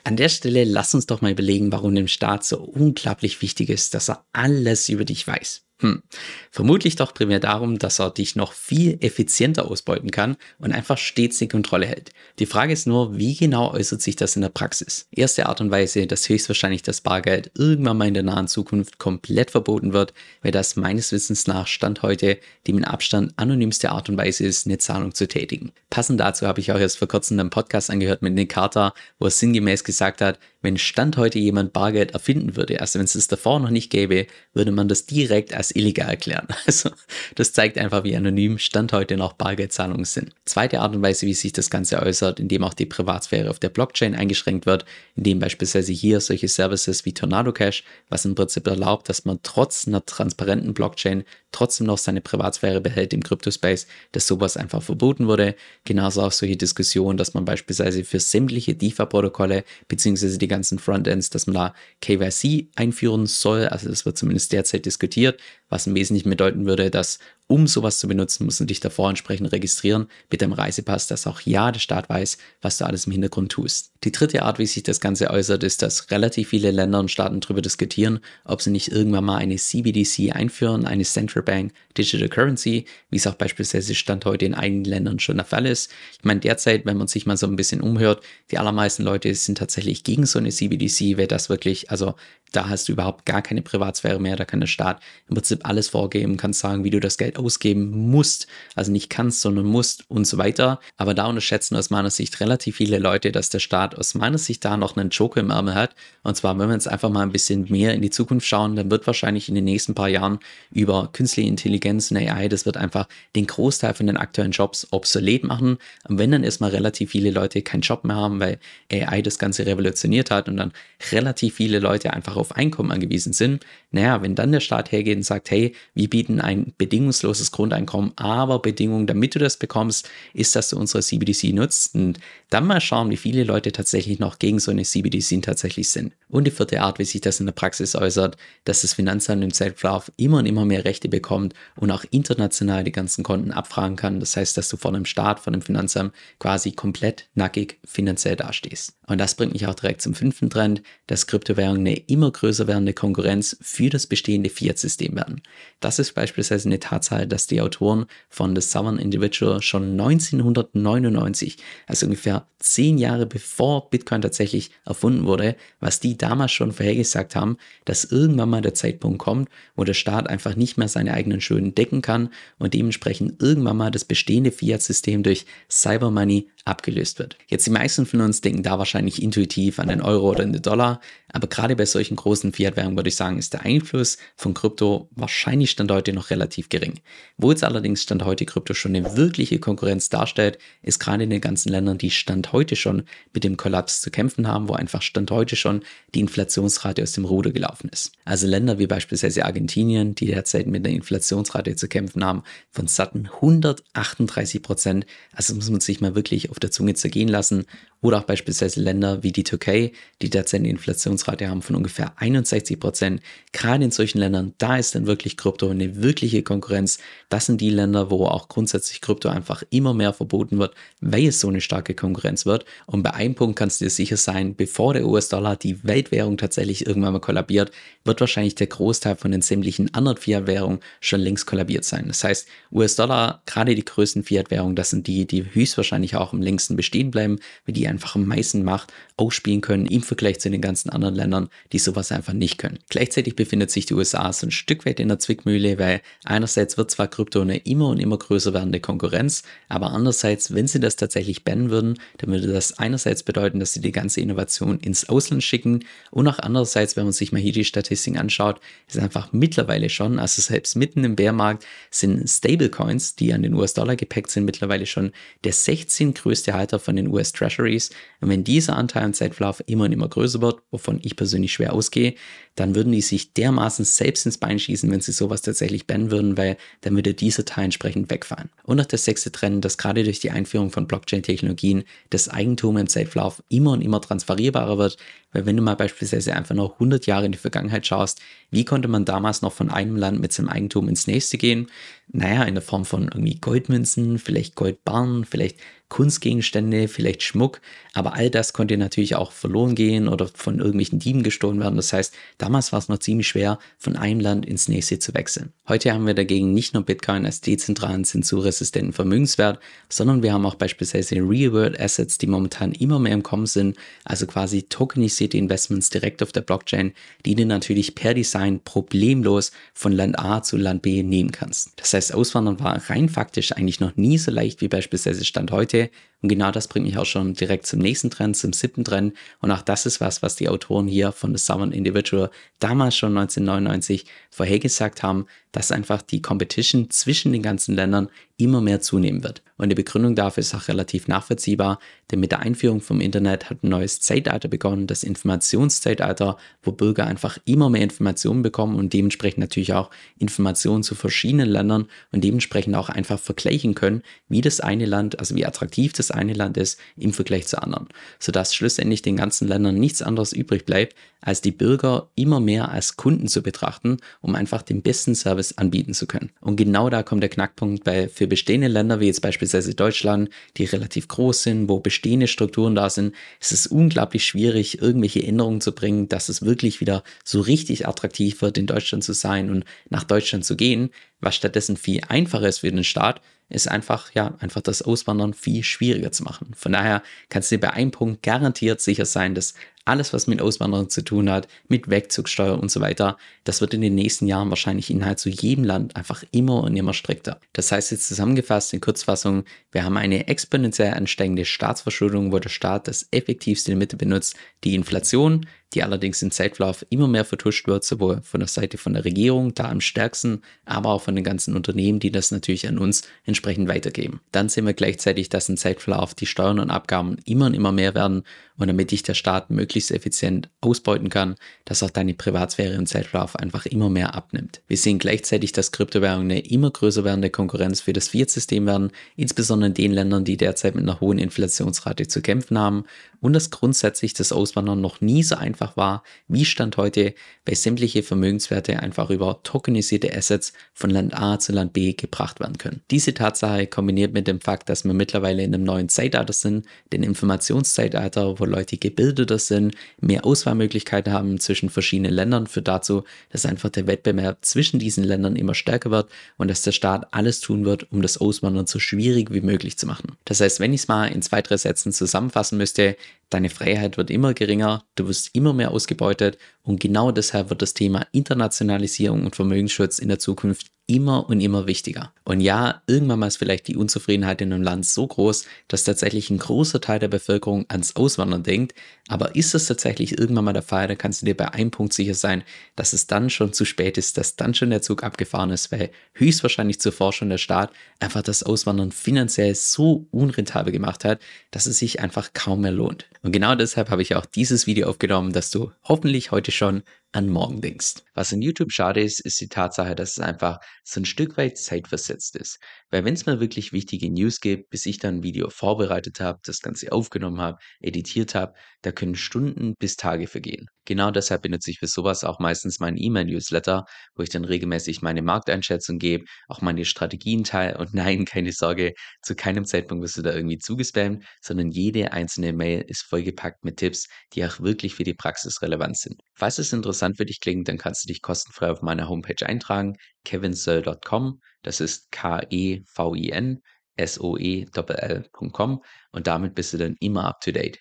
an 0.03 0.17
der 0.17 0.31
Stelle 0.31 0.65
lass 0.65 0.95
uns 0.95 1.07
doch 1.07 1.21
mal 1.21 1.33
überlegen, 1.33 1.71
warum 1.71 1.95
dem 1.95 2.09
Staat 2.09 2.45
so 2.45 2.59
unglaublich 2.59 3.43
wichtig 3.43 3.69
ist, 3.69 3.93
dass 3.93 4.09
er 4.09 4.25
alles 4.33 4.89
über 4.89 5.05
dich 5.05 5.27
weiß. 5.27 5.67
Hm. 5.81 6.03
Vermutlich 6.51 6.97
doch 6.97 7.15
primär 7.15 7.41
darum, 7.41 7.79
dass 7.79 8.01
er 8.01 8.11
dich 8.11 8.37
noch 8.37 8.53
viel 8.53 8.99
effizienter 9.01 9.71
ausbeuten 9.71 10.11
kann 10.11 10.37
und 10.59 10.73
einfach 10.73 10.99
stets 10.99 11.39
die 11.39 11.49
Kontrolle 11.49 11.87
hält. 11.87 12.11
Die 12.39 12.47
Frage 12.47 12.73
ist 12.73 12.87
nur, 12.87 13.17
wie 13.17 13.35
genau 13.35 13.73
äußert 13.73 14.03
sich 14.03 14.17
das 14.17 14.37
in 14.37 14.43
der 14.43 14.51
Praxis? 14.51 15.09
Erste 15.11 15.47
Art 15.47 15.61
und 15.61 15.71
Weise, 15.71 16.07
dass 16.07 16.29
höchstwahrscheinlich 16.29 16.83
das 16.83 17.01
Bargeld 17.01 17.51
irgendwann 17.57 17.97
mal 17.97 18.09
in 18.09 18.15
der 18.15 18.23
nahen 18.23 18.49
Zukunft 18.49 18.99
komplett 18.99 19.51
verboten 19.51 19.93
wird, 19.93 20.13
weil 20.43 20.53
das 20.53 20.77
meines 20.77 21.13
Wissens 21.13 21.47
nach 21.47 21.67
Stand 21.67 22.03
heute 22.03 22.39
die 22.67 22.73
mit 22.75 22.87
Abstand 22.87 23.33
anonymste 23.37 23.91
Art 23.91 24.09
und 24.11 24.19
Weise 24.19 24.45
ist, 24.45 24.67
eine 24.67 24.79
Zahlung 24.79 25.15
zu 25.15 25.27
tätigen. 25.27 25.73
Passend 25.89 26.21
dazu 26.21 26.47
habe 26.47 26.61
ich 26.61 26.73
auch 26.73 26.79
erst 26.79 26.99
vor 26.99 27.09
kurzem 27.09 27.39
einen 27.41 27.51
Podcast 27.51 27.91
angehört 27.91 28.23
mit 28.23 28.35
Nick 28.35 28.51
Carter, 28.51 28.93
wo 29.19 29.27
er 29.27 29.31
sinngemäß 29.31 29.85
gesagt 29.85 30.21
hat, 30.21 30.39
wenn 30.63 30.77
Stand 30.77 31.17
heute 31.17 31.39
jemand 31.39 31.73
Bargeld 31.73 32.11
erfinden 32.11 32.57
würde, 32.57 32.81
also 32.81 32.99
wenn 32.99 33.07
es 33.07 33.15
es 33.15 33.29
davor 33.29 33.61
noch 33.61 33.71
nicht 33.71 33.91
gäbe, 33.91 34.27
würde 34.53 34.73
man 34.73 34.89
das 34.89 35.07
direkt 35.07 35.55
als 35.55 35.70
illegal 35.75 36.09
erklären. 36.09 36.47
Also 36.67 36.91
das 37.35 37.53
zeigt 37.53 37.79
einfach, 37.79 38.05
wie 38.05 38.15
anonym 38.15 38.59
Stand 38.59 38.93
heute 38.93 39.17
noch 39.17 39.33
Bargeldzahlungen 39.33 40.05
sind. 40.05 40.31
Zweite 40.45 40.81
Art 40.81 40.95
und 40.95 41.03
Weise, 41.03 41.27
wie 41.27 41.35
sich 41.35 41.53
das 41.53 41.69
Ganze 41.69 42.01
äußert, 42.01 42.39
indem 42.39 42.63
auch 42.63 42.75
die 42.75 42.87
Privatsphäre 42.87 43.51
auf 43.51 43.59
der 43.59 43.71
Blockchain 43.71 44.15
eingeschränkt 44.15 44.67
wird, 44.67 44.85
indem 45.17 45.41
beispielsweise 45.41 45.93
hier 45.93 46.21
solche 46.21 46.47
Services 46.47 47.05
wie 47.05 47.13
Tornado 47.13 47.53
Cash, 47.53 47.83
was 48.09 48.25
im 48.25 48.35
Prinzip 48.37 48.67
erlaubt, 48.69 49.09
dass 49.09 49.25
man 49.25 49.41
trotz 49.43 49.89
einer 49.89 50.05
transparenten 50.05 50.75
Blockchain 50.75 51.25
trotzdem 51.53 51.87
noch 51.87 51.99
seine 51.99 52.21
Privatsphäre 52.21 52.81
behält 52.81 53.13
im 53.13 53.23
Crypto-Space, 53.23 53.87
dass 54.13 54.27
sowas 54.27 54.57
einfach 54.57 54.83
verboten 54.83 55.27
wurde. 55.27 55.55
Genauso 55.85 56.23
auch 56.23 56.33
solche 56.33 56.57
Diskussionen, 56.57 57.19
dass 57.19 57.35
man 57.35 57.45
beispielsweise 57.45 58.05
für 58.05 58.21
sämtliche 58.21 58.75
DeFi-Protokolle 58.75 59.65
beziehungsweise 59.89 60.39
die 60.39 60.49
ganzen 60.49 60.79
Frontends, 60.79 61.31
dass 61.31 61.47
man 61.47 61.55
da 61.55 61.75
KYC 62.01 62.69
einführen 62.77 63.27
soll. 63.27 63.67
Also 63.67 63.89
das 63.89 64.07
wird 64.07 64.19
zumindest 64.19 64.53
derzeit 64.53 64.87
diskutiert, 64.87 65.41
was 65.71 65.87
im 65.87 65.95
Wesentlichen 65.95 66.29
bedeuten 66.29 66.67
würde, 66.67 66.91
dass 66.91 67.19
um 67.51 67.67
sowas 67.67 67.99
zu 67.99 68.07
benutzen, 68.07 68.45
musst 68.45 68.61
du 68.61 68.65
dich 68.65 68.79
davor 68.79 69.09
entsprechend 69.09 69.51
registrieren 69.51 70.07
mit 70.31 70.41
deinem 70.41 70.53
Reisepass, 70.53 71.09
dass 71.09 71.27
auch 71.27 71.41
ja 71.41 71.73
der 71.73 71.81
Staat 71.81 72.09
weiß, 72.09 72.39
was 72.63 72.79
du 72.79 72.87
alles 72.87 73.07
im 73.07 73.13
Hintergrund 73.13 73.51
tust. 73.51 73.91
Die 74.05 74.13
dritte 74.13 74.43
Art, 74.43 74.61
wie 74.61 74.67
sich 74.67 74.85
das 74.85 75.01
Ganze 75.01 75.31
äußert, 75.31 75.65
ist, 75.65 75.83
dass 75.83 76.13
relativ 76.13 76.51
viele 76.51 76.71
Länder 76.71 77.01
und 77.01 77.11
Staaten 77.11 77.41
darüber 77.41 77.61
diskutieren, 77.61 78.21
ob 78.45 78.63
sie 78.63 78.71
nicht 78.71 78.93
irgendwann 78.93 79.25
mal 79.25 79.39
eine 79.39 79.57
CBDC 79.57 80.33
einführen, 80.33 80.87
eine 80.87 81.03
Central 81.03 81.43
Bank 81.43 81.73
Digital 81.99 82.29
Currency, 82.29 82.85
wie 83.11 83.17
es 83.17 83.27
auch 83.27 83.35
beispielsweise 83.35 83.97
Stand 83.97 84.27
heute 84.27 84.47
in 84.47 84.55
einigen 84.55 84.85
Ländern 84.85 85.19
schon 85.19 85.37
der 85.37 85.45
Fall 85.45 85.67
ist. 85.67 85.91
Ich 86.19 86.25
meine, 86.25 86.39
derzeit, 86.39 86.87
wenn 86.87 86.97
man 86.97 87.09
sich 87.09 87.27
mal 87.27 87.37
so 87.37 87.49
ein 87.49 87.57
bisschen 87.57 87.81
umhört, 87.81 88.23
die 88.53 88.59
allermeisten 88.59 89.03
Leute 89.03 89.35
sind 89.35 89.59
tatsächlich 89.59 90.05
gegen 90.05 90.25
so 90.25 90.39
eine 90.39 90.51
CBDC, 90.51 91.19
weil 91.19 91.27
das 91.27 91.49
wirklich, 91.49 91.91
also 91.91 92.15
da 92.53 92.69
hast 92.69 92.89
du 92.89 92.93
überhaupt 92.93 93.27
gar 93.27 93.43
keine 93.43 93.63
Privatsphäre 93.63 94.21
mehr, 94.21 94.37
da 94.37 94.45
kann 94.45 94.61
der 94.61 94.67
Staat 94.67 95.03
im 95.29 95.35
Prinzip 95.35 95.69
alles 95.69 95.89
vorgeben, 95.89 96.37
kann 96.37 96.53
sagen, 96.53 96.85
wie 96.85 96.91
du 96.91 97.01
das 97.01 97.19
Geld 97.19 97.39
ausgeben 97.41 98.11
musst, 98.11 98.47
also 98.75 98.93
nicht 98.93 99.11
kannst, 99.11 99.41
sondern 99.41 99.67
musst 99.67 100.05
und 100.09 100.27
so 100.27 100.39
weiter. 100.39 100.81
Aber 100.97 101.15
da 101.15 101.27
unterschätzen 101.27 101.77
aus 101.77 101.91
meiner 101.91 102.11
Sicht 102.11 102.41
relativ 102.41 102.77
viele 102.77 102.99
Leute, 102.99 103.33
dass 103.33 103.51
der 103.51 103.59
Staat 103.59 103.97
aus 103.97 104.15
meiner 104.15 104.39
Sicht 104.39 104.65
da 104.65 104.77
noch 104.77 104.97
einen 104.97 105.11
Joker 105.11 105.41
im 105.41 105.51
Ärmel 105.51 105.75
hat. 105.75 105.95
Und 106.23 106.37
zwar, 106.37 106.59
wenn 106.59 106.69
wir 106.69 106.75
jetzt 106.75 106.89
einfach 106.89 107.11
mal 107.11 107.23
ein 107.23 107.33
bisschen 107.33 107.67
mehr 107.71 107.95
in 107.95 108.03
die 108.03 108.11
Zukunft 108.11 108.47
schauen, 108.47 108.77
dann 108.77 108.91
wird 108.91 109.07
wahrscheinlich 109.07 109.49
in 109.49 109.55
den 109.55 109.65
nächsten 109.65 109.95
paar 109.95 110.09
Jahren 110.09 110.39
über 110.71 111.09
künstliche 111.13 111.49
Intelligenz 111.49 112.11
und 112.11 112.19
AI, 112.19 112.49
das 112.49 112.67
wird 112.67 112.77
einfach 112.77 113.09
den 113.35 113.47
Großteil 113.47 113.95
von 113.95 114.07
den 114.07 114.17
aktuellen 114.17 114.53
Jobs 114.53 114.87
obsolet 114.91 115.45
machen. 115.45 115.79
Und 116.09 116.19
wenn 116.19 116.31
dann 116.31 116.45
erstmal 116.45 116.71
relativ 116.71 117.11
viele 117.11 117.31
Leute 117.31 117.63
keinen 117.63 117.81
Job 117.81 118.05
mehr 118.05 118.17
haben, 118.17 118.41
weil 118.41 118.59
AI 118.93 119.23
das 119.23 119.39
Ganze 119.39 119.67
revolutioniert 119.67 120.31
hat 120.31 120.49
und 120.49 120.57
dann 120.57 120.73
relativ 121.13 121.55
viele 121.55 121.79
Leute 121.79 122.13
einfach 122.13 122.37
auf 122.37 122.57
Einkommen 122.57 122.93
angewiesen 122.93 123.33
sind, 123.33 123.65
naja, 123.91 124.23
wenn 124.23 124.35
dann 124.35 124.53
der 124.53 124.61
Staat 124.61 124.93
hergeht 124.93 125.17
und 125.17 125.23
sagt, 125.23 125.51
hey, 125.51 125.75
wir 125.95 126.09
bieten 126.09 126.41
ein 126.41 126.73
bedingungsloses 126.79 127.30
Grundeinkommen, 127.51 128.13
aber 128.17 128.61
Bedingung, 128.61 129.07
damit 129.07 129.35
du 129.35 129.39
das 129.39 129.57
bekommst, 129.57 130.09
ist, 130.35 130.57
dass 130.57 130.71
du 130.71 130.77
unsere 130.77 131.03
CBDC 131.03 131.53
nutzt 131.53 131.95
und 131.95 132.19
dann 132.51 132.67
mal 132.67 132.81
schauen, 132.81 133.11
wie 133.11 133.17
viele 133.17 133.45
Leute 133.45 133.73
tatsächlich 133.73 134.19
noch 134.19 134.39
gegen 134.39 134.59
so 134.59 134.71
eine 134.71 134.83
CBDC 134.83 135.43
tatsächlich 135.43 135.91
sind. 135.91 136.13
Und 136.29 136.47
die 136.47 136.51
vierte 136.51 136.81
Art, 136.83 136.99
wie 136.99 137.05
sich 137.05 137.21
das 137.21 137.41
in 137.41 137.47
der 137.47 137.53
Praxis 137.53 137.95
äußert, 137.95 138.37
dass 138.65 138.83
das 138.83 138.95
Finanzamt 138.95 139.45
im 139.45 139.53
Self-Love 139.53 140.13
immer 140.17 140.39
und 140.39 140.47
immer 140.47 140.65
mehr 140.65 140.85
Rechte 140.85 141.09
bekommt 141.09 141.55
und 141.77 141.91
auch 141.91 142.05
international 142.11 142.85
die 142.85 142.93
ganzen 142.93 143.23
Konten 143.23 143.53
abfragen 143.53 143.97
kann. 143.97 144.21
Das 144.21 144.37
heißt, 144.37 144.57
dass 144.57 144.69
du 144.69 144.77
vor 144.77 144.93
einem 144.93 145.05
Staat, 145.05 145.41
vor 145.41 145.53
einem 145.53 145.63
Finanzamt 145.63 146.13
quasi 146.39 146.73
komplett 146.73 147.29
nackig 147.35 147.79
finanziell 147.85 148.37
dastehst. 148.37 148.95
Und 149.07 149.19
das 149.19 149.35
bringt 149.35 149.53
mich 149.53 149.67
auch 149.67 149.75
direkt 149.75 150.03
zum 150.03 150.15
fünften 150.15 150.51
Trend, 150.51 150.83
dass 151.07 151.27
Kryptowährungen 151.27 151.87
eine 151.87 151.97
immer 151.97 152.31
größer 152.31 152.69
werdende 152.69 152.95
Konkurrenz 152.95 153.57
für 153.61 153.91
das 153.91 154.07
bestehende 154.07 154.51
Fiat-System 154.51 155.17
werden. 155.17 155.43
Das 155.81 155.99
ist 155.99 156.15
beispielsweise 156.15 156.69
eine 156.69 156.79
Tatsache, 156.79 157.10
dass 157.11 157.47
die 157.47 157.61
Autoren 157.61 158.07
von 158.29 158.55
The 158.55 158.63
Southern 158.63 158.99
Individual 158.99 159.61
schon 159.63 159.93
1999, 159.93 161.57
also 161.87 162.07
ungefähr 162.07 162.47
zehn 162.61 162.99
Jahre 162.99 163.27
bevor 163.27 163.91
Bitcoin 163.91 164.23
tatsächlich 164.23 164.71
erfunden 164.85 165.27
wurde, 165.27 165.57
was 165.81 165.99
die 165.99 166.17
damals 166.17 166.53
schon 166.53 166.73
vorhergesagt 166.73 167.35
haben, 167.35 167.57
dass 167.85 168.05
irgendwann 168.05 168.51
mal 168.51 168.61
der 168.61 168.75
Zeitpunkt 168.75 169.19
kommt, 169.19 169.49
wo 169.75 169.85
der 169.85 169.95
Staat 169.95 170.29
einfach 170.29 170.55
nicht 170.57 170.77
mehr 170.77 170.89
seine 170.89 171.15
eigenen 171.15 171.41
Schulden 171.41 171.75
decken 171.75 172.03
kann 172.03 172.29
und 172.59 172.75
dementsprechend 172.75 173.43
irgendwann 173.43 173.79
mal 173.79 173.91
das 173.91 174.05
bestehende 174.05 174.53
Fiat-System 174.53 175.23
durch 175.23 175.47
Cyber 175.71 176.11
Money 176.11 176.49
abgelöst 176.67 177.19
wird. 177.19 177.37
Jetzt 177.49 177.67
die 177.67 177.71
meisten 177.71 178.05
von 178.05 178.21
uns 178.21 178.43
denken 178.43 178.63
da 178.63 178.79
wahrscheinlich 178.79 179.23
intuitiv 179.23 179.79
an 179.79 179.89
den 179.89 180.03
Euro 180.03 180.31
oder 180.31 180.45
den 180.45 180.61
Dollar, 180.61 181.01
aber 181.33 181.49
gerade 181.49 181.77
bei 181.77 181.87
solchen 181.87 182.17
großen 182.17 182.53
Fiat-Währungen 182.53 182.97
würde 182.97 183.09
ich 183.09 183.17
sagen, 183.17 183.39
ist 183.39 183.55
der 183.55 183.63
Einfluss 183.63 184.19
von 184.37 184.53
Krypto 184.53 185.09
wahrscheinlich 185.13 185.71
Stand 185.71 185.91
heute 185.91 186.13
noch 186.13 186.31
relativ 186.31 186.69
gering. 186.69 187.00
Wo 187.37 187.51
jetzt 187.51 187.65
allerdings 187.65 188.03
Stand 188.03 188.25
heute 188.25 188.47
Krypto 188.47 188.75
schon 188.75 188.95
eine 188.95 189.17
wirkliche 189.17 189.59
Konkurrenz 189.59 190.09
darstellt, 190.09 190.59
ist 190.83 190.99
gerade 190.99 191.25
in 191.25 191.31
den 191.31 191.41
ganzen 191.41 191.71
Ländern, 191.71 191.99
die 191.99 192.11
Stand 192.11 192.53
heute 192.53 192.77
schon 192.77 193.05
mit 193.33 193.45
dem 193.45 193.57
Kollaps 193.57 194.01
zu 194.01 194.11
kämpfen 194.11 194.47
haben, 194.47 194.69
wo 194.69 194.75
einfach 194.75 195.03
Stand 195.03 195.31
heute 195.31 195.57
schon 195.57 195.83
die 196.15 196.21
Inflationsrate 196.21 197.03
aus 197.03 197.13
dem 197.13 197.25
Ruder 197.25 197.53
gelaufen 197.53 197.89
ist. 197.93 198.13
Also 198.25 198.47
Länder 198.47 198.79
wie 198.79 198.87
beispielsweise 198.87 199.45
Argentinien, 199.45 200.15
die 200.15 200.27
derzeit 200.27 200.67
mit 200.67 200.85
der 200.85 200.93
Inflationsrate 200.93 201.77
zu 201.77 201.89
kämpfen 201.89 202.25
haben, 202.25 202.43
von 202.71 202.87
satten 202.87 203.27
138 203.27 204.63
Prozent. 204.63 205.07
Also 205.33 205.55
muss 205.55 205.71
man 205.71 205.81
sich 205.81 206.01
mal 206.01 206.15
wirklich 206.15 206.51
auf 206.51 206.59
der 206.59 206.71
Zunge 206.71 206.95
zergehen 206.95 207.29
lassen. 207.29 207.67
Oder 208.03 208.19
auch 208.19 208.25
beispielsweise 208.25 208.81
Länder 208.81 209.23
wie 209.23 209.33
die 209.33 209.45
Türkei, 209.45 209.93
die 210.23 210.31
derzeit 210.31 210.61
eine 210.61 210.71
Inflationsrate 210.71 211.49
haben 211.49 211.61
von 211.61 211.77
ungefähr 211.77 212.15
61 212.17 212.81
Prozent. 212.81 213.21
Gerade 213.53 213.85
in 213.85 213.91
solchen 213.91 214.19
Ländern, 214.19 214.55
da 214.59 214.79
ist 214.79 214.95
dann 214.95 215.07
wirklich 215.07 215.37
Krypto 215.37 215.69
eine 215.69 216.03
wirkliche 216.03 216.43
Konkurrenz. 216.43 216.99
Das 217.29 217.47
sind 217.47 217.61
die 217.61 217.69
Länder, 217.69 218.11
wo 218.11 218.25
auch 218.25 218.49
grundsätzlich 218.49 219.03
Krypto 219.03 219.29
einfach 219.29 219.63
immer 219.69 219.93
mehr 219.93 220.15
verboten 220.15 220.59
wird, 220.59 220.75
weil 221.01 221.27
es 221.27 221.41
so 221.41 221.49
eine 221.49 221.61
starke 221.61 221.95
Konkurrenz 221.95 222.47
wird. 222.47 222.65
Und 222.87 223.03
bei 223.03 223.13
einem 223.13 223.35
Punkt 223.35 223.59
kannst 223.59 223.81
du 223.81 223.85
dir 223.85 223.91
sicher 223.91 224.17
sein, 224.17 224.57
bevor 224.57 224.95
der 224.95 225.07
US-Dollar 225.07 225.57
die 225.57 225.85
Weltwährung 225.85 226.39
tatsächlich 226.39 226.87
irgendwann 226.87 227.13
mal 227.13 227.21
kollabiert, 227.21 227.71
wird 228.05 228.21
wahrscheinlich 228.21 228.55
der 228.55 228.69
Großteil 228.69 229.17
von 229.17 229.31
den 229.31 229.43
sämtlichen 229.43 229.93
anderen 229.95 230.17
Fiat-Währungen 230.17 230.81
schon 231.01 231.21
längst 231.21 231.47
kollabiert 231.47 231.85
sein. 231.85 232.07
Das 232.07 232.25
heißt, 232.25 232.49
US-Dollar, 232.73 233.43
gerade 233.45 233.75
die 233.75 233.85
größten 233.85 234.25
Fiat-Währungen, 234.25 234.77
das 234.77 234.91
sind 234.91 235.07
die, 235.07 235.27
die 235.27 235.55
höchstwahrscheinlich 235.55 236.17
auch 236.17 236.33
am 236.33 236.41
längsten 236.41 236.77
bestehen 236.77 237.11
bleiben, 237.11 237.39
weil 237.67 237.75
die 237.75 237.90
einfach 237.91 238.15
am 238.15 238.27
meisten 238.27 238.65
Macht 238.65 238.93
ausspielen 239.17 239.61
können 239.61 239.87
im 239.87 240.03
Vergleich 240.03 240.41
zu 240.41 240.51
den 240.51 240.63
ganzen 240.63 240.89
anderen 240.91 241.15
Ländern, 241.15 241.51
die 241.73 241.79
sowas 241.79 242.11
einfach 242.11 242.33
nicht 242.33 242.57
können. 242.57 242.79
Gleichzeitig 242.89 243.37
befindet 243.37 243.71
sich 243.71 243.85
die 243.85 243.95
USA 243.95 244.33
so 244.33 244.47
ein 244.47 244.51
Stück 244.51 244.87
weit 244.87 244.99
in 244.99 245.09
der 245.09 245.19
Zwickmühle, 245.19 245.79
weil 245.79 246.01
einerseits 246.25 246.79
wird 246.79 246.91
zwar 246.91 247.09
Krypto 247.09 247.43
eine 247.43 247.59
immer 247.59 247.89
und 247.89 247.99
immer 247.99 248.17
größer 248.17 248.55
werdende 248.55 248.81
Konkurrenz, 248.81 249.43
aber 249.69 249.91
andererseits, 249.91 250.55
wenn 250.55 250.67
sie 250.67 250.81
das 250.81 250.97
tatsächlich 250.97 251.45
bannen 251.45 251.71
würden, 251.71 251.99
dann 252.19 252.31
würde 252.31 252.47
das 252.47 252.79
einerseits 252.79 253.23
bedeuten, 253.23 253.61
dass 253.61 253.75
sie 253.75 253.81
die 253.81 253.93
ganze 253.93 254.21
Innovation 254.21 254.81
ins 254.81 255.09
Ausland 255.09 255.43
schicken 255.43 255.85
und 256.11 256.27
auch 256.27 256.39
andererseits, 256.39 256.97
wenn 256.97 257.05
man 257.05 257.13
sich 257.13 257.33
mal 257.33 257.41
hier 257.41 257.53
die 257.53 257.65
Statistiken 257.65 258.17
anschaut, 258.17 258.61
ist 258.89 258.99
einfach 258.99 259.33
mittlerweile 259.33 259.91
schon, 259.91 260.19
also 260.19 260.41
selbst 260.41 260.77
mitten 260.77 261.05
im 261.05 261.17
Bärmarkt 261.17 261.67
sind 261.91 262.29
Stablecoins, 262.29 263.17
die 263.17 263.35
an 263.35 263.43
den 263.43 263.55
US-Dollar 263.55 263.97
gepackt 263.97 264.31
sind, 264.31 264.45
mittlerweile 264.45 264.87
schon 264.87 265.13
der 265.45 265.53
16 265.53 266.15
größte 266.15 266.55
Halter 266.55 266.79
von 266.79 266.97
den 266.97 267.09
US 267.09 267.33
Treasuries. 267.81 267.91
Und 268.21 268.29
wenn 268.29 268.45
dieser 268.45 268.77
Anteil 268.77 269.05
an 269.05 269.15
Zeitverlauf 269.15 269.63
immer 269.67 269.85
und 269.85 269.93
immer 269.93 270.09
größer 270.09 270.43
wird, 270.43 270.61
wovon 270.71 271.01
ich 271.03 271.17
persönlich 271.17 271.53
schwer 271.53 271.73
ausgehe, 271.73 272.15
dann 272.55 272.75
würden 272.75 272.93
die 272.93 273.01
sich 273.01 273.33
dermaßen 273.33 273.85
selbst 273.85 274.27
ins 274.27 274.37
Bein 274.37 274.59
schießen, 274.59 274.91
wenn 274.91 275.01
sie 275.01 275.13
sowas 275.13 275.41
tatsächlich 275.41 275.87
bannen 275.87 276.11
würden, 276.11 276.37
weil 276.37 276.59
dann 276.83 276.95
würde 276.95 277.15
dieser 277.15 277.45
Teil 277.47 277.65
entsprechend 277.65 278.11
wegfallen. 278.11 278.51
Und 278.65 278.77
noch 278.77 278.85
der 278.85 278.99
sechste 278.99 279.33
Trend, 279.33 279.65
dass 279.65 279.79
gerade 279.79 280.05
durch 280.05 280.21
die 280.21 280.31
Einführung 280.31 280.71
von 280.71 280.87
Blockchain-Technologien 280.87 281.85
das 282.11 282.29
Eigentum 282.29 282.77
im 282.77 282.89
Zeitverlauf 282.89 283.43
immer 283.49 283.73
und 283.73 283.81
immer 283.81 284.01
transferierbarer 284.01 284.77
wird, 284.77 284.99
weil 285.33 285.47
wenn 285.47 285.57
du 285.57 285.63
mal 285.63 285.77
beispielsweise 285.77 286.35
einfach 286.35 286.55
noch 286.55 286.75
100 286.75 287.07
Jahre 287.07 287.27
in 287.27 287.33
die 287.33 287.39
Vergangenheit 287.39 287.87
schaust, 287.87 288.21
wie 288.51 288.65
konnte 288.65 288.89
man 288.89 289.05
damals 289.05 289.43
noch 289.43 289.53
von 289.53 289.71
einem 289.71 289.97
Land 289.97 290.21
mit 290.21 290.33
seinem 290.33 290.49
Eigentum 290.49 290.89
ins 290.89 291.07
nächste 291.07 291.39
gehen? 291.39 291.69
Naja, 292.09 292.43
in 292.43 292.55
der 292.55 292.63
Form 292.63 292.85
von 292.85 293.05
irgendwie 293.05 293.37
Goldmünzen, 293.37 294.19
vielleicht 294.19 294.57
Goldbarren, 294.57 295.25
vielleicht 295.25 295.59
Kunstgegenstände, 295.91 296.89
vielleicht 296.89 297.23
Schmuck, 297.23 297.61
aber 297.95 298.15
all 298.15 298.31
das 298.31 298.53
konnte 298.53 298.77
natürlich 298.77 299.15
auch 299.15 299.33
verloren 299.33 299.75
gehen 299.75 300.09
oder 300.09 300.29
von 300.33 300.59
irgendwelchen 300.59 300.99
Dieben 300.99 301.23
gestohlen 301.23 301.61
werden. 301.61 301.77
Das 301.77 301.93
heißt, 301.93 302.15
da 302.39 302.51
damals 302.51 302.73
war 302.73 302.81
es 302.81 302.89
noch 302.89 302.99
ziemlich 302.99 303.29
schwer, 303.29 303.61
von 303.79 303.95
einem 303.95 304.19
Land 304.19 304.45
ins 304.45 304.67
nächste 304.67 304.99
zu 304.99 305.15
wechseln. 305.15 305.53
Heute 305.69 305.93
haben 305.93 306.05
wir 306.05 306.15
dagegen 306.15 306.53
nicht 306.53 306.75
nur 306.75 306.83
Bitcoin 306.83 307.25
als 307.25 307.41
dezentralen, 307.41 308.05
zensurresistenten 308.05 308.93
Vermögenswert, 308.93 309.61
sondern 309.89 310.25
wir 310.25 310.33
haben 310.33 310.45
auch 310.45 310.57
beispielsweise 310.57 311.15
Real-World 311.15 311.79
Assets, 311.79 312.19
die 312.19 312.27
momentan 312.27 312.73
immer 312.73 312.99
mehr 312.99 313.13
im 313.13 313.23
Kommen 313.23 313.47
sind, 313.47 313.77
also 314.05 314.27
quasi 314.27 314.65
tokenisierte 314.65 315.39
Investments 315.39 315.91
direkt 315.91 316.25
auf 316.25 316.33
der 316.33 316.41
Blockchain, 316.41 316.93
die 317.25 317.37
du 317.37 317.47
natürlich 317.47 317.95
per 317.95 318.15
Design 318.15 318.59
problemlos 318.65 319.53
von 319.73 319.93
Land 319.93 320.19
A 320.19 320.43
zu 320.43 320.57
Land 320.57 320.83
B 320.83 321.05
nehmen 321.05 321.31
kannst. 321.31 321.75
Das 321.77 321.95
heißt, 321.95 322.13
Auswandern 322.13 322.59
war 322.59 322.83
rein 322.91 323.09
faktisch 323.09 323.53
eigentlich 323.53 323.79
noch 323.79 323.95
nie 323.95 324.19
so 324.19 324.33
leicht 324.33 324.61
wie 324.61 324.67
beispielsweise 324.67 325.25
Stand 325.25 325.53
heute, 325.53 325.80
que 325.89 325.93
und 326.23 326.29
genau 326.29 326.51
das 326.51 326.69
bringt 326.69 326.87
mich 326.87 326.99
auch 326.99 327.07
schon 327.07 327.35
direkt 327.35 327.67
zum 327.67 327.81
nächsten 327.81 328.11
Trend, 328.11 328.37
zum 328.37 328.53
siebten 328.53 328.85
Trend. 328.85 329.15
Und 329.41 329.51
auch 329.51 329.63
das 329.63 329.87
ist 329.87 330.01
was, 330.01 330.23
was 330.23 330.37
die 330.37 330.49
Autoren 330.49 330.87
hier 330.87 331.13
von 331.13 331.35
The 331.35 331.43
Sovereign 331.43 331.73
Individual 331.73 332.31
damals 332.59 332.97
schon 332.97 333.17
1999 333.17 334.05
vorhergesagt 334.31 335.03
haben, 335.03 335.27
dass 335.53 335.73
einfach 335.73 336.03
die 336.03 336.23
Competition 336.23 336.91
zwischen 336.91 337.33
den 337.33 337.43
ganzen 337.43 337.75
Ländern 337.75 338.09
immer 338.37 338.61
mehr 338.61 338.81
zunehmen 338.81 339.25
wird. 339.25 339.43
Und 339.57 339.69
die 339.69 339.75
Begründung 339.75 340.15
dafür 340.15 340.41
ist 340.41 340.55
auch 340.55 340.69
relativ 340.69 341.09
nachvollziehbar, 341.09 341.81
denn 342.11 342.21
mit 342.21 342.31
der 342.31 342.41
Einführung 342.41 342.81
vom 342.81 343.01
Internet 343.01 343.51
hat 343.51 343.63
ein 343.63 343.69
neues 343.69 344.01
Zeitalter 344.01 344.49
begonnen, 344.49 344.87
das 344.87 345.03
Informationszeitalter, 345.03 346.39
wo 346.63 346.73
Bürger 346.73 347.07
einfach 347.07 347.39
immer 347.45 347.69
mehr 347.69 347.83
Informationen 347.83 348.43
bekommen 348.43 348.77
und 348.77 348.93
dementsprechend 348.93 349.41
natürlich 349.41 349.75
auch 349.75 349.91
Informationen 350.19 350.83
zu 350.83 350.95
verschiedenen 350.95 351.49
Ländern 351.49 351.89
und 352.13 352.25
dementsprechend 352.25 352.75
auch 352.75 352.89
einfach 352.89 353.19
vergleichen 353.19 353.75
können, 353.75 354.03
wie 354.29 354.41
das 354.41 354.61
eine 354.61 354.87
Land, 354.87 355.19
also 355.19 355.35
wie 355.35 355.45
attraktiv 355.45 355.93
das 355.93 356.10
eine 356.11 356.35
Land 356.35 356.57
ist 356.57 356.79
im 356.97 357.13
Vergleich 357.13 357.47
zu 357.47 357.63
anderen, 357.63 357.89
sodass 358.19 358.55
schlussendlich 358.55 359.03
den 359.03 359.17
ganzen 359.17 359.49
Ländern 359.49 359.77
nichts 359.77 360.03
anderes 360.03 360.33
übrig 360.33 360.67
bleibt, 360.67 360.95
als 361.21 361.41
die 361.41 361.51
Bürger 361.51 362.09
immer 362.15 362.41
mehr 362.41 362.71
als 362.71 362.97
Kunden 362.97 363.29
zu 363.29 363.43
betrachten, 363.43 363.99
um 364.21 364.35
einfach 364.35 364.63
den 364.63 364.83
besten 364.83 365.15
Service 365.15 365.59
anbieten 365.59 365.95
zu 365.95 366.07
können. 366.07 366.31
Und 366.41 366.57
genau 366.57 366.89
da 366.89 367.03
kommt 367.03 367.23
der 367.23 367.31
Knackpunkt 367.31 367.85
bei 367.85 368.09
für 368.09 368.27
bestehende 368.27 368.69
Länder 368.69 369.01
wie 369.01 369.07
jetzt 369.07 369.21
beispielsweise 369.21 369.75
Deutschland, 369.75 370.31
die 370.57 370.65
relativ 370.65 371.09
groß 371.09 371.43
sind, 371.43 371.69
wo 371.69 371.81
bestehende 371.81 372.27
Strukturen 372.27 372.75
da 372.75 372.89
sind, 372.89 373.15
ist 373.41 373.53
es 373.53 373.67
unglaublich 373.67 374.25
schwierig, 374.25 374.81
irgendwelche 374.81 375.23
Änderungen 375.23 375.61
zu 375.61 375.73
bringen, 375.73 376.09
dass 376.09 376.29
es 376.29 376.43
wirklich 376.43 376.81
wieder 376.81 377.03
so 377.25 377.41
richtig 377.41 377.87
attraktiv 377.87 378.41
wird, 378.43 378.57
in 378.57 378.67
Deutschland 378.67 379.05
zu 379.05 379.13
sein 379.13 379.51
und 379.51 379.65
nach 379.91 380.05
Deutschland 380.05 380.45
zu 380.45 380.57
gehen, 380.57 380.91
was 381.21 381.37
stattdessen 381.37 381.77
viel 381.77 382.01
einfacher 382.09 382.49
ist 382.49 382.61
für 382.61 382.71
den 382.71 382.85
Staat, 382.85 383.21
ist 383.49 383.69
einfach, 383.69 384.13
ja, 384.15 384.35
einfach 384.39 384.61
das 384.61 384.83
Auswandern 384.83 385.35
viel 385.35 385.65
schwieriger 385.65 386.13
zu 386.13 386.23
machen. 386.23 386.53
Von 386.57 386.73
daher 386.73 387.03
kannst 387.29 387.51
du 387.51 387.57
dir 387.57 387.61
bei 387.61 387.73
einem 387.73 387.91
Punkt 387.91 388.23
garantiert 388.23 388.81
sicher 388.81 389.05
sein, 389.05 389.35
dass 389.35 389.55
alles, 389.85 390.13
was 390.13 390.27
mit 390.27 390.41
Auswanderung 390.41 390.91
zu 390.91 391.03
tun 391.03 391.31
hat, 391.31 391.49
mit 391.69 391.89
Wegzugsteuer 391.89 392.59
und 392.59 392.71
so 392.71 392.81
weiter, 392.81 393.17
das 393.45 393.61
wird 393.61 393.75
in 393.75 393.81
den 393.81 393.95
nächsten 393.95 394.27
Jahren 394.27 394.51
wahrscheinlich 394.51 394.91
innerhalb 394.91 395.19
zu 395.19 395.29
jedem 395.29 395.65
Land 395.65 395.97
einfach 395.97 396.23
immer 396.31 396.63
und 396.63 396.77
immer 396.77 396.95
strikter. 396.95 397.41
Das 397.53 397.73
heißt 397.73 397.91
jetzt 397.91 398.09
zusammengefasst 398.09 398.73
in 398.73 398.81
Kurzfassung, 398.81 399.45
wir 399.73 399.85
haben 399.85 399.97
eine 399.97 400.29
exponentiell 400.29 400.95
ansteigende 400.95 401.45
Staatsverschuldung, 401.45 402.33
wo 402.33 402.39
der 402.39 402.51
Staat 402.51 402.89
das 402.89 403.09
effektivste 403.11 403.75
Mittel 403.75 403.97
benutzt, 403.97 404.37
die 404.65 404.75
Inflation, 404.75 405.47
die 405.75 405.83
allerdings 405.83 406.21
im 406.23 406.31
Zeitverlauf 406.31 406.85
immer 406.91 407.07
mehr 407.07 407.25
vertuscht 407.25 407.69
wird, 407.69 407.85
sowohl 407.85 408.21
von 408.23 408.41
der 408.41 408.49
Seite 408.49 408.77
von 408.77 408.93
der 408.93 409.05
Regierung, 409.05 409.55
da 409.55 409.71
am 409.71 409.81
stärksten, 409.81 410.43
aber 410.65 410.91
auch 410.91 411.03
von 411.03 411.15
den 411.15 411.25
ganzen 411.25 411.55
Unternehmen, 411.55 412.01
die 412.01 412.11
das 412.11 412.33
natürlich 412.33 412.67
an 412.67 412.79
uns 412.79 413.03
entsprechend 413.25 413.69
weitergeben. 413.69 414.21
Dann 414.33 414.49
sehen 414.49 414.67
wir 414.67 414.75
gleichzeitig, 414.75 415.29
dass 415.29 415.49
im 415.49 415.57
Zeitverlauf 415.57 416.15
die 416.15 416.27
Steuern 416.27 416.59
und 416.59 416.71
Abgaben 416.71 417.19
immer 417.25 417.47
und 417.47 417.55
immer 417.55 417.73
mehr 417.73 417.95
werden 417.95 418.25
und 418.61 418.69
damit 418.69 418.91
dich 418.91 419.03
der 419.03 419.15
Staat 419.15 419.51
möglichst 419.51 419.91
effizient 419.91 420.51
ausbeuten 420.61 421.09
kann, 421.09 421.35
dass 421.65 421.83
auch 421.83 421.91
deine 421.91 422.15
Privatsphäre 422.15 422.75
im 422.75 422.87
Zeitverlauf 422.87 423.35
einfach 423.37 423.65
immer 423.65 423.89
mehr 423.89 424.15
abnimmt. 424.15 424.61
Wir 424.69 424.77
sehen 424.77 424.99
gleichzeitig, 424.99 425.53
dass 425.53 425.73
Kryptowährungen 425.73 426.31
eine 426.31 426.41
immer 426.41 426.71
größer 426.71 427.03
werdende 427.03 427.31
Konkurrenz 427.31 427.81
für 427.81 427.95
das 427.95 428.09
Fiat-System 428.09 428.67
werden, 428.67 428.91
insbesondere 429.17 429.69
in 429.69 429.75
den 429.75 429.93
Ländern, 429.93 430.25
die 430.25 430.37
derzeit 430.37 430.75
mit 430.75 430.85
einer 430.85 431.01
hohen 431.01 431.19
Inflationsrate 431.19 432.07
zu 432.07 432.21
kämpfen 432.21 432.59
haben 432.59 432.85
und 433.21 433.33
dass 433.33 433.51
grundsätzlich 433.51 434.13
das 434.15 434.31
Auswandern 434.31 434.81
noch 434.81 435.01
nie 435.01 435.23
so 435.23 435.37
einfach 435.37 435.77
war, 435.77 436.03
wie 436.29 436.45
Stand 436.45 436.77
heute, 436.77 437.15
weil 437.47 437.55
sämtliche 437.55 438.03
Vermögenswerte 438.03 438.81
einfach 438.81 439.11
über 439.11 439.41
tokenisierte 439.43 440.15
Assets 440.15 440.53
von 440.75 440.91
Land 440.91 441.19
A 441.19 441.39
zu 441.39 441.53
Land 441.53 441.73
B 441.73 441.95
gebracht 441.95 442.41
werden 442.41 442.59
können. 442.59 442.83
Diese 442.91 443.15
Tatsache 443.15 443.67
kombiniert 443.67 444.13
mit 444.13 444.27
dem 444.27 444.41
Fakt, 444.41 444.69
dass 444.69 444.85
wir 444.85 444.93
mittlerweile 444.93 445.43
in 445.43 445.55
einem 445.55 445.65
neuen 445.65 445.89
Zeitalter 445.89 446.33
sind, 446.33 446.67
den 446.93 447.03
Informationszeitalter, 447.03 448.39
wo 448.39 448.45
Leute 448.51 448.77
gebildeter 448.77 449.39
sind, 449.39 449.75
mehr 450.01 450.25
Auswahlmöglichkeiten 450.25 451.13
haben 451.13 451.41
zwischen 451.41 451.71
verschiedenen 451.71 452.13
Ländern, 452.13 452.47
führt 452.47 452.69
dazu, 452.69 453.05
dass 453.31 453.47
einfach 453.47 453.71
der 453.71 453.87
Wettbewerb 453.87 454.39
zwischen 454.43 454.79
diesen 454.79 455.05
Ländern 455.05 455.37
immer 455.37 455.55
stärker 455.55 455.91
wird 455.91 456.11
und 456.37 456.49
dass 456.49 456.63
der 456.63 456.73
Staat 456.73 457.09
alles 457.13 457.41
tun 457.41 457.65
wird, 457.65 457.91
um 457.93 458.03
das 458.03 458.19
Auswandern 458.19 458.67
so 458.67 458.79
schwierig 458.79 459.33
wie 459.33 459.41
möglich 459.41 459.79
zu 459.79 459.87
machen. 459.87 460.17
Das 460.25 460.41
heißt, 460.41 460.61
wenn 460.61 460.73
ich 460.73 460.83
es 460.83 460.89
mal 460.89 461.07
in 461.07 461.23
zwei, 461.23 461.43
drei 461.43 461.57
Sätzen 461.57 461.93
zusammenfassen 461.93 462.59
müsste, 462.59 462.97
Deine 463.31 463.49
Freiheit 463.49 463.97
wird 463.97 464.11
immer 464.11 464.35
geringer, 464.35 464.85
du 464.97 465.07
wirst 465.07 465.31
immer 465.35 465.53
mehr 465.53 465.71
ausgebeutet 465.71 466.37
und 466.65 466.81
genau 466.81 467.13
deshalb 467.13 467.49
wird 467.49 467.63
das 467.63 467.75
Thema 467.75 468.07
Internationalisierung 468.11 469.25
und 469.25 469.37
Vermögensschutz 469.37 470.01
in 470.01 470.09
der 470.09 470.19
Zukunft 470.19 470.67
immer 470.89 471.29
und 471.29 471.41
immer 471.41 471.69
wichtiger. 471.69 472.13
Und 472.25 472.41
ja, 472.41 472.83
irgendwann 472.89 473.21
mal 473.21 473.29
ist 473.29 473.37
vielleicht 473.37 473.69
die 473.69 473.77
Unzufriedenheit 473.77 474.41
in 474.41 474.53
einem 474.53 474.65
Land 474.65 474.87
so 474.87 475.07
groß, 475.07 475.45
dass 475.69 475.85
tatsächlich 475.85 476.31
ein 476.31 476.39
großer 476.39 476.81
Teil 476.81 476.99
der 476.99 477.07
Bevölkerung 477.07 477.67
ans 477.69 477.95
Auswandern 477.95 478.43
denkt. 478.43 478.75
Aber 479.11 479.35
ist 479.35 479.55
das 479.55 479.67
tatsächlich 479.67 480.17
irgendwann 480.17 480.45
mal 480.45 480.53
der 480.53 480.63
Fall, 480.63 480.87
dann 480.87 480.97
kannst 480.97 481.21
du 481.21 481.27
dir 481.27 481.37
bei 481.37 481.53
einem 481.53 481.73
Punkt 481.73 481.93
sicher 481.93 482.15
sein, 482.15 482.45
dass 482.77 482.93
es 482.93 483.09
dann 483.09 483.29
schon 483.29 483.53
zu 483.53 483.65
spät 483.65 483.99
ist, 483.99 484.17
dass 484.17 484.37
dann 484.37 484.55
schon 484.55 484.71
der 484.71 484.83
Zug 484.83 485.03
abgefahren 485.03 485.51
ist, 485.51 485.73
weil 485.73 485.91
höchstwahrscheinlich 486.15 486.81
zuvor 486.81 487.13
schon 487.13 487.29
der 487.29 487.39
Staat 487.39 487.73
einfach 487.99 488.23
das 488.23 488.45
Auswandern 488.45 488.93
finanziell 488.93 489.57
so 489.57 490.07
unrentabel 490.13 490.73
gemacht 490.73 491.05
hat, 491.05 491.19
dass 491.51 491.67
es 491.67 491.81
sich 491.81 491.99
einfach 491.99 492.35
kaum 492.35 492.61
mehr 492.61 492.71
lohnt. 492.71 493.07
Und 493.25 493.33
genau 493.33 493.57
deshalb 493.57 493.91
habe 493.91 494.03
ich 494.03 494.15
auch 494.15 494.27
dieses 494.27 494.69
Video 494.69 494.89
aufgenommen, 494.89 495.33
dass 495.33 495.51
du 495.51 495.73
hoffentlich 495.83 496.31
heute 496.31 496.53
schon 496.53 496.85
an 497.13 497.29
morgen 497.29 497.61
denkst. 497.61 498.03
Was 498.15 498.31
in 498.31 498.41
YouTube 498.41 498.73
schade 498.73 499.01
ist, 499.01 499.21
ist 499.25 499.41
die 499.41 499.49
Tatsache, 499.49 499.95
dass 499.95 500.13
es 500.13 500.21
einfach 500.21 500.59
so 500.85 501.01
ein 501.01 501.05
Stück 501.05 501.37
weit 501.37 501.59
zeitversetzt 501.59 502.37
ist. 502.37 502.59
Weil 502.91 503.05
wenn 503.05 503.15
es 503.15 503.27
mal 503.27 503.41
wirklich 503.41 503.73
wichtige 503.73 504.11
News 504.11 504.41
gibt, 504.41 504.71
bis 504.71 504.87
ich 504.87 504.99
dann 504.99 505.17
ein 505.17 505.23
Video 505.23 505.51
vorbereitet 505.51 506.21
habe, 506.21 506.39
das 506.45 506.61
Ganze 506.61 506.93
aufgenommen 506.93 507.41
habe, 507.41 507.59
editiert 507.81 508.35
habe, 508.35 508.53
da 508.83 508.93
können 508.93 509.17
Stunden 509.17 509.75
bis 509.79 509.97
Tage 509.97 510.29
vergehen. 510.29 510.67
Genau 510.87 511.11
deshalb 511.11 511.43
benutze 511.43 511.71
ich 511.71 511.79
für 511.79 511.87
sowas 511.87 512.25
auch 512.25 512.39
meistens 512.39 512.81
meinen 512.81 512.97
E-Mail-Newsletter, 512.97 513.85
wo 514.15 514.23
ich 514.23 514.31
dann 514.31 514.45
regelmäßig 514.45 515.03
meine 515.03 515.23
Markteinschätzung 515.23 515.99
gebe, 515.99 516.25
auch 516.49 516.63
meine 516.63 516.85
Strategien 516.85 517.45
teile 517.45 517.79
und 517.79 517.95
nein, 517.95 518.25
keine 518.25 518.53
Sorge, 518.53 518.93
zu 519.23 519.35
keinem 519.35 519.65
Zeitpunkt 519.65 520.03
wirst 520.03 520.17
du 520.17 520.23
da 520.23 520.33
irgendwie 520.33 520.59
zugespammt, 520.59 521.25
sondern 521.43 521.71
jede 521.71 522.13
einzelne 522.13 522.53
Mail 522.53 522.85
ist 522.87 523.03
vollgepackt 523.03 523.65
mit 523.65 523.77
Tipps, 523.77 524.07
die 524.33 524.45
auch 524.45 524.61
wirklich 524.61 524.95
für 524.95 525.05
die 525.05 525.15
Praxis 525.15 525.63
relevant 525.63 525.97
sind. 525.99 526.21
Falls 526.35 526.59
es 526.59 526.73
interessant 526.73 527.00
für 527.17 527.27
dich 527.27 527.41
klingt, 527.41 527.67
dann 527.67 527.79
kannst 527.79 528.05
du 528.05 528.09
dich 528.09 528.23
kostenfrei 528.23 528.71
auf 528.71 528.83
meiner 528.83 529.09
Homepage 529.09 529.45
eintragen, 529.45 529.97
kevinsoe.com, 530.25 531.41
das 531.63 531.81
ist 531.81 532.13
K-E-V-I-N, 532.13 533.63
S-O-E-L-L.com 533.97 535.83
und 536.13 536.27
damit 536.27 536.55
bist 536.55 536.73
du 536.73 536.79
dann 536.79 536.97
immer 537.01 537.25
up 537.25 537.41
to 537.41 537.51
date. 537.51 537.81